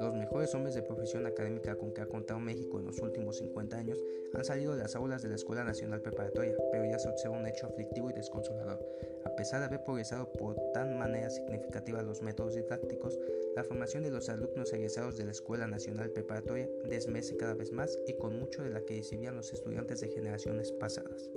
Los 0.00 0.14
mejores 0.14 0.54
hombres 0.54 0.74
de 0.74 0.82
profesión 0.82 1.26
académica 1.26 1.76
con 1.76 1.92
que 1.92 2.00
ha 2.00 2.06
contado 2.06 2.40
México 2.40 2.78
en 2.78 2.86
los 2.86 2.98
últimos 3.00 3.36
50 3.38 3.76
años 3.76 4.02
han 4.34 4.44
salido 4.44 4.74
de 4.74 4.82
las 4.82 4.96
aulas 4.96 5.22
de 5.22 5.28
la 5.28 5.34
Escuela 5.36 5.64
Nacional 5.64 6.00
Preparatoria, 6.00 6.56
pero 6.70 6.84
ya 6.84 6.98
se 6.98 7.08
observa 7.08 7.36
un 7.36 7.46
hecho 7.46 7.66
aflictivo 7.66 8.10
y 8.10 8.12
desconsolador. 8.12 8.80
A 9.24 9.34
pesar 9.36 9.60
de 9.60 9.66
haber 9.66 9.84
progresado 9.84 10.32
por 10.32 10.56
tan 10.72 10.98
manera 10.98 11.30
significativa 11.30 12.02
los 12.02 12.22
métodos 12.22 12.54
didácticos, 12.54 13.18
la 13.54 13.64
formación 13.64 14.02
de 14.02 14.10
los 14.10 14.28
alumnos 14.28 14.72
egresados 14.72 15.16
de 15.16 15.24
la 15.24 15.32
Escuela 15.32 15.66
Nacional 15.66 16.10
Preparatoria 16.10 16.68
desmece 16.88 17.36
cada 17.36 17.54
vez 17.54 17.72
más 17.72 17.98
y 18.06 18.14
con 18.14 18.38
mucho 18.38 18.62
de 18.62 18.70
la 18.70 18.80
que 18.80 18.96
recibían 18.96 19.36
los 19.36 19.52
estudiantes 19.52 20.00
de 20.00 20.08
generaciones 20.08 20.72
pasadas. 20.72 21.30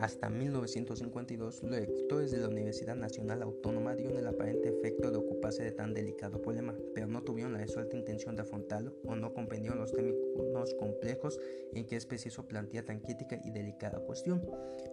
Hasta 0.00 0.30
1952, 0.30 1.62
los 1.62 1.72
rectores 1.72 2.30
de 2.30 2.38
la 2.38 2.48
Universidad 2.48 2.96
Nacional 2.96 3.42
Autónoma 3.42 3.94
dieron 3.94 4.16
el 4.16 4.26
aparente 4.26 4.70
efecto 4.70 5.10
de 5.10 5.18
ocuparse 5.18 5.62
de 5.62 5.72
tan 5.72 5.92
delicado 5.92 6.40
problema, 6.40 6.74
pero 6.94 7.06
no 7.06 7.22
tuvieron 7.22 7.52
la 7.52 7.58
resuelta 7.58 7.98
intención 7.98 8.34
de 8.34 8.40
afrontarlo 8.40 8.94
o 9.04 9.14
no 9.14 9.34
comprendieron 9.34 9.78
los 9.78 9.92
términos 9.92 10.74
complejos 10.78 11.38
en 11.74 11.84
que 11.84 11.96
es 11.96 12.06
preciso 12.06 12.48
plantear 12.48 12.86
tan 12.86 13.00
crítica 13.00 13.38
y 13.44 13.50
delicada 13.50 14.00
cuestión. 14.00 14.42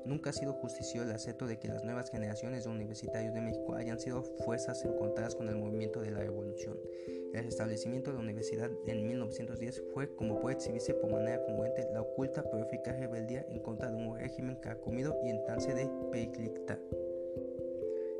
Nunca 0.05 0.31
ha 0.31 0.33
sido 0.33 0.51
justicioso 0.51 1.07
el 1.07 1.15
acepto 1.15 1.47
de 1.47 1.57
que 1.57 1.69
las 1.69 1.85
nuevas 1.85 2.11
generaciones 2.11 2.65
de 2.65 2.71
universitarios 2.71 3.33
de 3.33 3.39
México 3.39 3.75
hayan 3.75 4.01
sido 4.01 4.23
fuerzas 4.43 4.83
encontradas 4.83 5.35
con 5.35 5.47
el 5.47 5.55
movimiento 5.55 6.01
de 6.01 6.11
la 6.11 6.19
revolución. 6.19 6.77
El 7.33 7.45
establecimiento 7.47 8.11
de 8.11 8.17
la 8.17 8.23
universidad 8.23 8.71
en 8.85 9.07
1910 9.07 9.83
fue, 9.93 10.13
como 10.15 10.39
puede 10.39 10.55
exhibirse 10.55 10.93
por 10.93 11.11
manera 11.11 11.43
congruente, 11.45 11.87
la 11.93 12.01
oculta 12.01 12.43
pero 12.43 12.65
eficaz 12.65 12.99
rebeldía 12.99 13.45
en 13.49 13.59
contra 13.59 13.89
de 13.91 13.95
un 13.95 14.17
régimen 14.17 14.55
carcomido 14.57 15.17
y 15.23 15.29
en 15.29 15.37
de 15.37 15.89
periclita. 16.11 16.79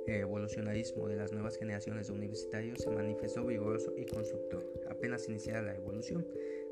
El 0.07 0.21
evolucionarismo 0.21 1.09
de 1.09 1.17
las 1.17 1.33
nuevas 1.33 1.57
generaciones 1.57 2.07
de 2.07 2.13
universitarios 2.13 2.79
se 2.79 2.89
manifestó 2.89 3.45
vigoroso 3.45 3.93
y 3.97 4.05
constructor. 4.05 4.63
Apenas 4.89 5.27
iniciada 5.27 5.61
la 5.61 5.75
evolución, 5.75 6.25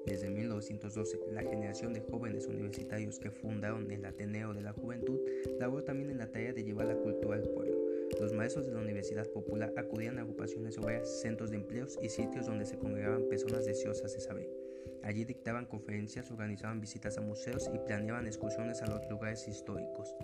desde 0.05 0.29
1912, 0.29 1.19
la 1.31 1.41
generación 1.41 1.93
de 1.93 2.01
jóvenes 2.01 2.47
universitarios 2.47 3.19
que 3.19 3.31
fundaron 3.31 3.91
el 3.91 4.05
Ateneo 4.05 4.53
de 4.53 4.61
la 4.61 4.71
Juventud 4.71 5.19
laboró 5.59 5.83
también 5.83 6.11
en 6.11 6.19
la 6.19 6.31
tarea 6.31 6.53
de 6.53 6.63
llevar 6.63 6.87
la 6.87 6.95
cultura 6.95 7.37
al 7.37 7.49
pueblo. 7.49 7.74
Los 8.19 8.33
maestros 8.33 8.65
de 8.65 8.73
la 8.73 8.79
Universidad 8.79 9.27
Popular 9.29 9.73
acudían 9.77 10.17
a 10.17 10.21
agrupaciones 10.21 10.77
obreras, 10.77 11.21
centros 11.21 11.51
de 11.51 11.57
empleos 11.57 11.97
y 12.01 12.09
sitios 12.09 12.45
donde 12.45 12.65
se 12.65 12.77
congregaban 12.77 13.27
personas 13.27 13.65
deseosas 13.65 14.13
de 14.13 14.21
saber. 14.21 14.64
Allí 15.05 15.23
dictaban 15.23 15.67
conferencias, 15.67 16.31
organizaban 16.31 16.81
visitas 16.81 17.17
a 17.19 17.21
museos 17.21 17.69
y 17.71 17.77
planeaban 17.77 18.25
excursiones 18.25 18.81
a 18.81 18.87
los 18.87 19.07
lugares 19.07 19.47
históricos. 19.47 20.15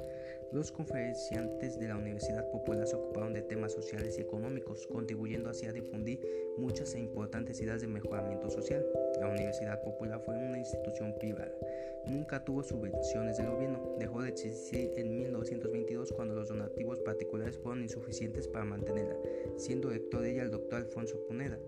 Los 0.52 0.72
conferenciantes 0.72 1.80
de 1.80 1.88
la 1.88 1.98
Universidad 1.98 2.50
Popular 2.50 2.88
se 2.88 2.96
ocuparon 2.96 3.32
de 3.34 3.44
temas 3.44 3.74
sociales 3.74 4.18
y 4.18 4.22
económicos, 4.22 4.88
contribuyendo 4.88 5.52
así 5.52 5.68
a 5.68 5.72
difundir 5.72 6.20
muchas 6.58 6.96
e 6.96 7.00
importantes 7.00 7.62
ideas 7.62 7.82
de 7.82 7.88
mejoramiento 7.88 8.50
social. 8.50 8.84
La 9.20 9.28
Universidad 9.28 9.84
Popular 9.84 10.20
fue 10.20 10.36
una 10.36 10.58
institución 10.58 11.14
privada. 11.20 11.52
Nunca 12.08 12.44
tuvo 12.44 12.64
subvenciones 12.64 13.38
del 13.38 13.52
gobierno. 13.52 13.96
Dejó 14.00 14.24
de 14.24 14.30
existir 14.30 14.94
en 14.98 15.16
1922 15.16 16.12
cuando 16.14 16.34
los 16.34 16.50
donativos 16.50 17.00
particulares 17.02 17.58
fueron 17.60 17.84
insuficientes 17.84 18.48
para 18.48 18.66
mantenerla, 18.66 19.16
siendo 19.58 19.92
rector 19.92 20.22
de 20.22 20.32
ella 20.32 20.42
el 20.42 20.52
doctor 20.52 20.80
Alfonso 20.80 21.24
Puneda. 21.28 21.60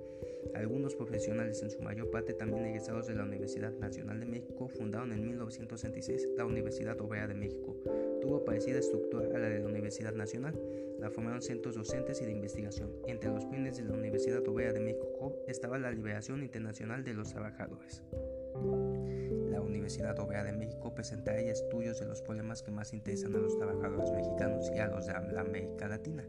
Algunos 0.56 0.96
profesionales, 0.96 1.62
en 1.64 1.72
su 1.72 1.82
mayor 1.82 2.12
parte 2.12 2.34
también 2.34 2.66
egresados 2.66 3.08
de 3.08 3.16
la 3.16 3.24
Universidad 3.24 3.72
Nacional 3.74 4.20
de 4.20 4.26
México, 4.26 4.68
fundaron 4.68 5.12
en 5.12 5.24
1966 5.24 6.30
la 6.38 6.46
Universidad 6.46 7.00
Obrera 7.02 7.28
de 7.28 7.34
México. 7.34 7.76
Tuvo 8.22 8.46
parecida 8.46 8.80
estructura 8.80 9.28
a 9.36 9.40
la 9.40 9.50
de 9.50 9.60
la 9.60 9.68
Universidad 9.68 10.14
Nacional. 10.14 10.60
La 11.00 11.10
formaron 11.10 11.42
centros 11.42 11.76
docentes 11.76 12.22
y 12.22 12.26
de 12.26 12.32
investigación. 12.32 12.92
Entre 13.08 13.30
los 13.30 13.46
fines 13.46 13.78
de 13.78 13.84
la 13.84 13.94
Universidad 13.94 14.48
Obrera 14.48 14.74
de 14.74 14.80
México 14.80 15.36
estaba 15.48 15.78
la 15.78 15.92
liberación 15.92 16.44
internacional 16.44 17.04
de 17.04 17.14
los 17.14 17.30
trabajadores. 17.30 18.04
La 19.50 19.62
Universidad 19.62 20.18
Obrera 20.20 20.46
de 20.46 20.54
México 20.54 20.94
presentaría 20.94 21.52
estudios 21.52 22.00
de 22.00 22.06
los 22.06 22.22
problemas 22.22 22.64
que 22.64 22.72
más 22.72 22.94
interesan 22.94 23.36
a 23.36 23.40
los 23.40 23.58
trabajadores 23.58 24.12
mexicanos 24.12 24.72
y 24.74 24.80
a 24.80 24.88
los 24.88 25.08
de 25.08 25.14
la 25.14 25.42
América 25.42 25.88
Latina 25.88 26.24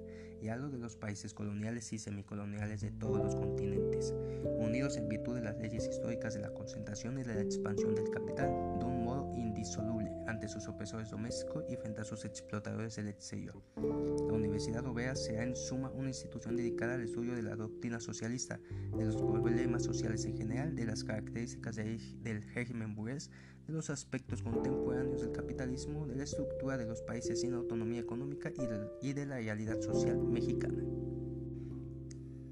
y 0.44 0.48
los 0.58 0.72
de 0.72 0.78
los 0.78 0.94
países 0.94 1.32
coloniales 1.32 1.90
y 1.94 1.98
semicoloniales 1.98 2.82
de 2.82 2.90
todos 2.90 3.16
los 3.16 3.34
continentes, 3.34 4.14
unidos 4.58 4.98
en 4.98 5.08
virtud 5.08 5.36
de 5.36 5.40
las 5.40 5.56
leyes 5.56 5.88
históricas 5.88 6.34
de 6.34 6.40
la 6.40 6.52
concentración 6.52 7.18
y 7.18 7.22
de 7.22 7.34
la 7.34 7.40
expansión 7.40 7.94
del 7.94 8.10
capital, 8.10 8.50
de 8.78 8.84
un 8.84 9.04
modo 9.04 9.32
indisoluble 9.34 10.10
ante 10.26 10.48
sus 10.48 10.68
opresores 10.68 11.08
domésticos 11.08 11.64
y 11.70 11.76
frente 11.76 12.02
a 12.02 12.04
sus 12.04 12.26
explotadores 12.26 12.96
del 12.96 13.08
exterior. 13.08 13.56
La 13.76 14.34
Universidad 14.34 14.84
Obrera 14.86 15.14
será 15.16 15.44
en 15.44 15.56
suma 15.56 15.90
una 15.90 16.08
institución 16.08 16.56
dedicada 16.56 16.94
al 16.94 17.02
estudio 17.02 17.34
de 17.34 17.42
la 17.42 17.56
doctrina 17.56 17.98
socialista, 17.98 18.60
de 18.98 19.04
los 19.06 19.16
problemas 19.16 19.84
sociales 19.84 20.26
en 20.26 20.36
general, 20.36 20.76
de 20.76 20.84
las 20.84 21.04
características 21.04 21.76
del 21.76 22.42
régimen 22.54 22.94
burgués, 22.94 23.30
de 23.66 23.72
los 23.72 23.90
aspectos 23.90 24.42
contemporáneos 24.42 25.22
del 25.22 25.32
capitalismo, 25.32 26.06
de 26.06 26.16
la 26.16 26.24
estructura 26.24 26.76
de 26.76 26.86
los 26.86 27.02
países 27.02 27.40
sin 27.40 27.54
autonomía 27.54 28.00
económica 28.00 28.52
y 29.00 29.12
de, 29.12 29.26
la 29.26 29.36
realidad 29.36 29.80
social 29.80 30.18
mexicana. 30.18 30.82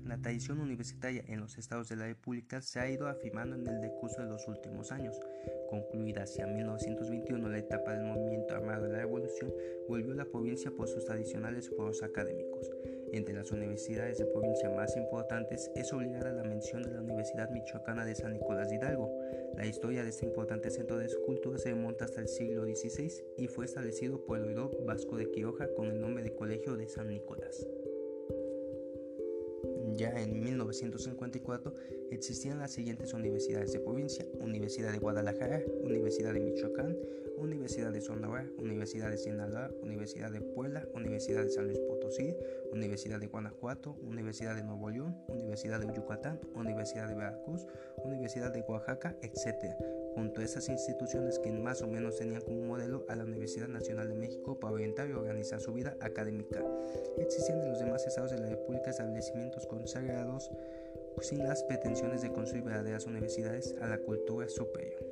La 0.06 0.18
tradición 0.18 0.60
universitaria 0.60 1.24
en 1.26 1.40
los 1.40 1.56
estados 1.56 1.88
de 1.88 1.96
la 1.96 2.06
República 2.06 2.60
se 2.60 2.80
ha 2.80 2.90
ido 2.90 3.08
afirmando 3.08 3.56
en 3.56 3.66
el 3.66 3.80
decurso 3.80 4.20
de 4.20 4.28
los 4.28 4.46
últimos 4.46 4.92
años. 4.92 5.18
Concluida 5.70 6.24
hacia 6.24 6.46
1921 6.46 7.48
la 7.48 7.58
etapa 7.58 7.94
del 7.94 8.04
movimiento 8.04 8.54
armado 8.54 8.84
de 8.84 8.92
la 8.92 8.98
Revolución, 8.98 9.52
volvió 9.88 10.12
la 10.14 10.26
provincia 10.26 10.70
por 10.70 10.88
sus 10.88 11.04
tradicionales 11.06 11.70
foros 11.70 12.02
académicos. 12.02 12.70
Entre 13.12 13.34
las 13.34 13.52
universidades 13.52 14.16
de 14.16 14.24
provincia 14.24 14.70
más 14.70 14.96
importantes 14.96 15.70
es 15.76 15.92
obligada 15.92 16.32
la 16.32 16.44
mención 16.44 16.82
de 16.82 16.92
la 16.92 17.02
Universidad 17.02 17.50
Michoacana 17.50 18.06
de 18.06 18.14
San 18.14 18.32
Nicolás 18.32 18.70
de 18.70 18.76
Hidalgo. 18.76 19.12
La 19.54 19.66
historia 19.66 20.02
de 20.02 20.08
este 20.08 20.24
importante 20.24 20.70
centro 20.70 20.96
de 20.96 21.06
escultura 21.06 21.58
se 21.58 21.70
remonta 21.70 22.06
hasta 22.06 22.22
el 22.22 22.28
siglo 22.28 22.64
XVI 22.64 23.12
y 23.36 23.48
fue 23.48 23.66
establecido 23.66 24.24
por 24.24 24.38
el 24.38 24.44
oidor 24.44 24.82
Vasco 24.86 25.18
de 25.18 25.30
Quiroja 25.30 25.68
con 25.76 25.88
el 25.88 26.00
nombre 26.00 26.22
de 26.22 26.34
Colegio 26.34 26.74
de 26.74 26.88
San 26.88 27.08
Nicolás. 27.08 27.66
Ya 29.96 30.10
en 30.10 30.42
1954 30.42 31.74
existían 32.10 32.58
las 32.58 32.72
siguientes 32.72 33.12
universidades 33.12 33.72
de 33.72 33.80
provincia, 33.80 34.26
Universidad 34.40 34.92
de 34.92 34.98
Guadalajara, 34.98 35.62
Universidad 35.82 36.32
de 36.32 36.40
Michoacán, 36.40 36.96
Universidad 37.38 37.92
de 37.92 38.00
Sonora, 38.00 38.48
Universidad 38.58 39.10
de 39.10 39.18
Sinaloa, 39.18 39.70
Universidad 39.82 40.30
de 40.30 40.40
Puebla, 40.40 40.86
Universidad 40.94 41.42
de 41.42 41.50
San 41.50 41.66
Luis 41.66 41.78
Potosí, 41.80 42.34
Universidad 42.72 43.20
de 43.20 43.26
Guanajuato, 43.26 43.96
Universidad 44.02 44.54
de 44.54 44.62
Nuevo 44.62 44.90
León, 44.90 45.16
Universidad 45.28 45.80
de 45.80 45.86
Yucatán, 45.94 46.40
Universidad 46.54 47.08
de 47.08 47.14
Veracruz, 47.14 47.66
Universidad 48.04 48.52
de 48.52 48.62
Oaxaca, 48.62 49.16
etc 49.22 50.01
junto 50.14 50.40
a 50.40 50.44
esas 50.44 50.68
instituciones 50.68 51.38
que 51.38 51.50
más 51.50 51.82
o 51.82 51.86
menos 51.86 52.16
tenían 52.16 52.42
como 52.42 52.62
modelo 52.62 53.04
a 53.08 53.16
la 53.16 53.24
Universidad 53.24 53.68
Nacional 53.68 54.08
de 54.08 54.14
México 54.14 54.58
para 54.58 54.74
orientar 54.74 55.08
y 55.08 55.12
organizar 55.12 55.60
su 55.60 55.72
vida 55.72 55.96
académica. 56.00 56.64
Existían 57.18 57.60
en 57.60 57.70
los 57.70 57.78
demás 57.78 58.06
estados 58.06 58.30
de 58.30 58.38
la 58.38 58.48
República 58.48 58.90
establecimientos 58.90 59.66
consagrados 59.66 60.50
sin 61.20 61.44
las 61.44 61.62
pretensiones 61.62 62.22
de 62.22 62.32
construir 62.32 62.64
verdaderas 62.64 63.06
universidades 63.06 63.74
a 63.80 63.86
la 63.86 63.98
cultura 63.98 64.48
superior. 64.48 65.11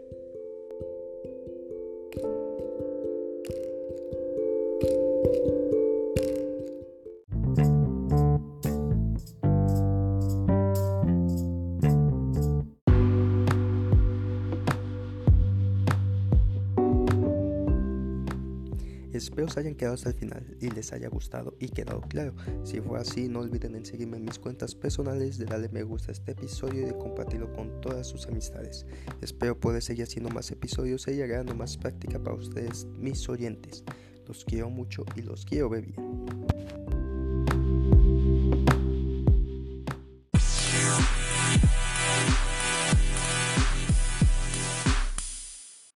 Hayan 19.57 19.75
quedado 19.75 19.95
hasta 19.95 20.11
el 20.11 20.15
final 20.15 20.57
y 20.61 20.71
les 20.71 20.93
haya 20.93 21.09
gustado 21.09 21.55
y 21.59 21.69
quedado 21.69 22.01
claro. 22.03 22.35
Si 22.65 22.81
fue 22.81 22.99
así, 22.99 23.29
no 23.29 23.41
olviden 23.41 23.75
en 23.75 23.85
seguirme 23.85 24.17
en 24.17 24.25
mis 24.25 24.39
cuentas 24.39 24.75
personales, 24.75 25.39
de 25.39 25.45
darle 25.45 25.69
me 25.69 25.83
gusta 25.83 26.11
a 26.11 26.13
este 26.13 26.33
episodio 26.33 26.83
y 26.83 26.85
de 26.87 26.97
compartirlo 26.97 27.53
con 27.53 27.81
todas 27.81 28.07
sus 28.07 28.27
amistades. 28.27 28.87
Espero 29.21 29.59
poder 29.59 29.83
seguir 29.83 30.05
haciendo 30.05 30.31
más 30.31 30.51
episodios 30.51 31.07
y 31.09 31.23
agregando 31.23 31.55
más 31.55 31.77
práctica 31.77 32.19
para 32.19 32.37
ustedes, 32.37 32.87
mis 32.99 33.29
oyentes. 33.29 33.85
Los 34.27 34.45
quiero 34.45 34.71
mucho 34.71 35.05
y 35.17 35.23
los 35.23 35.45
quiero 35.45 35.69
ver 35.69 35.87
bien. 35.87 36.40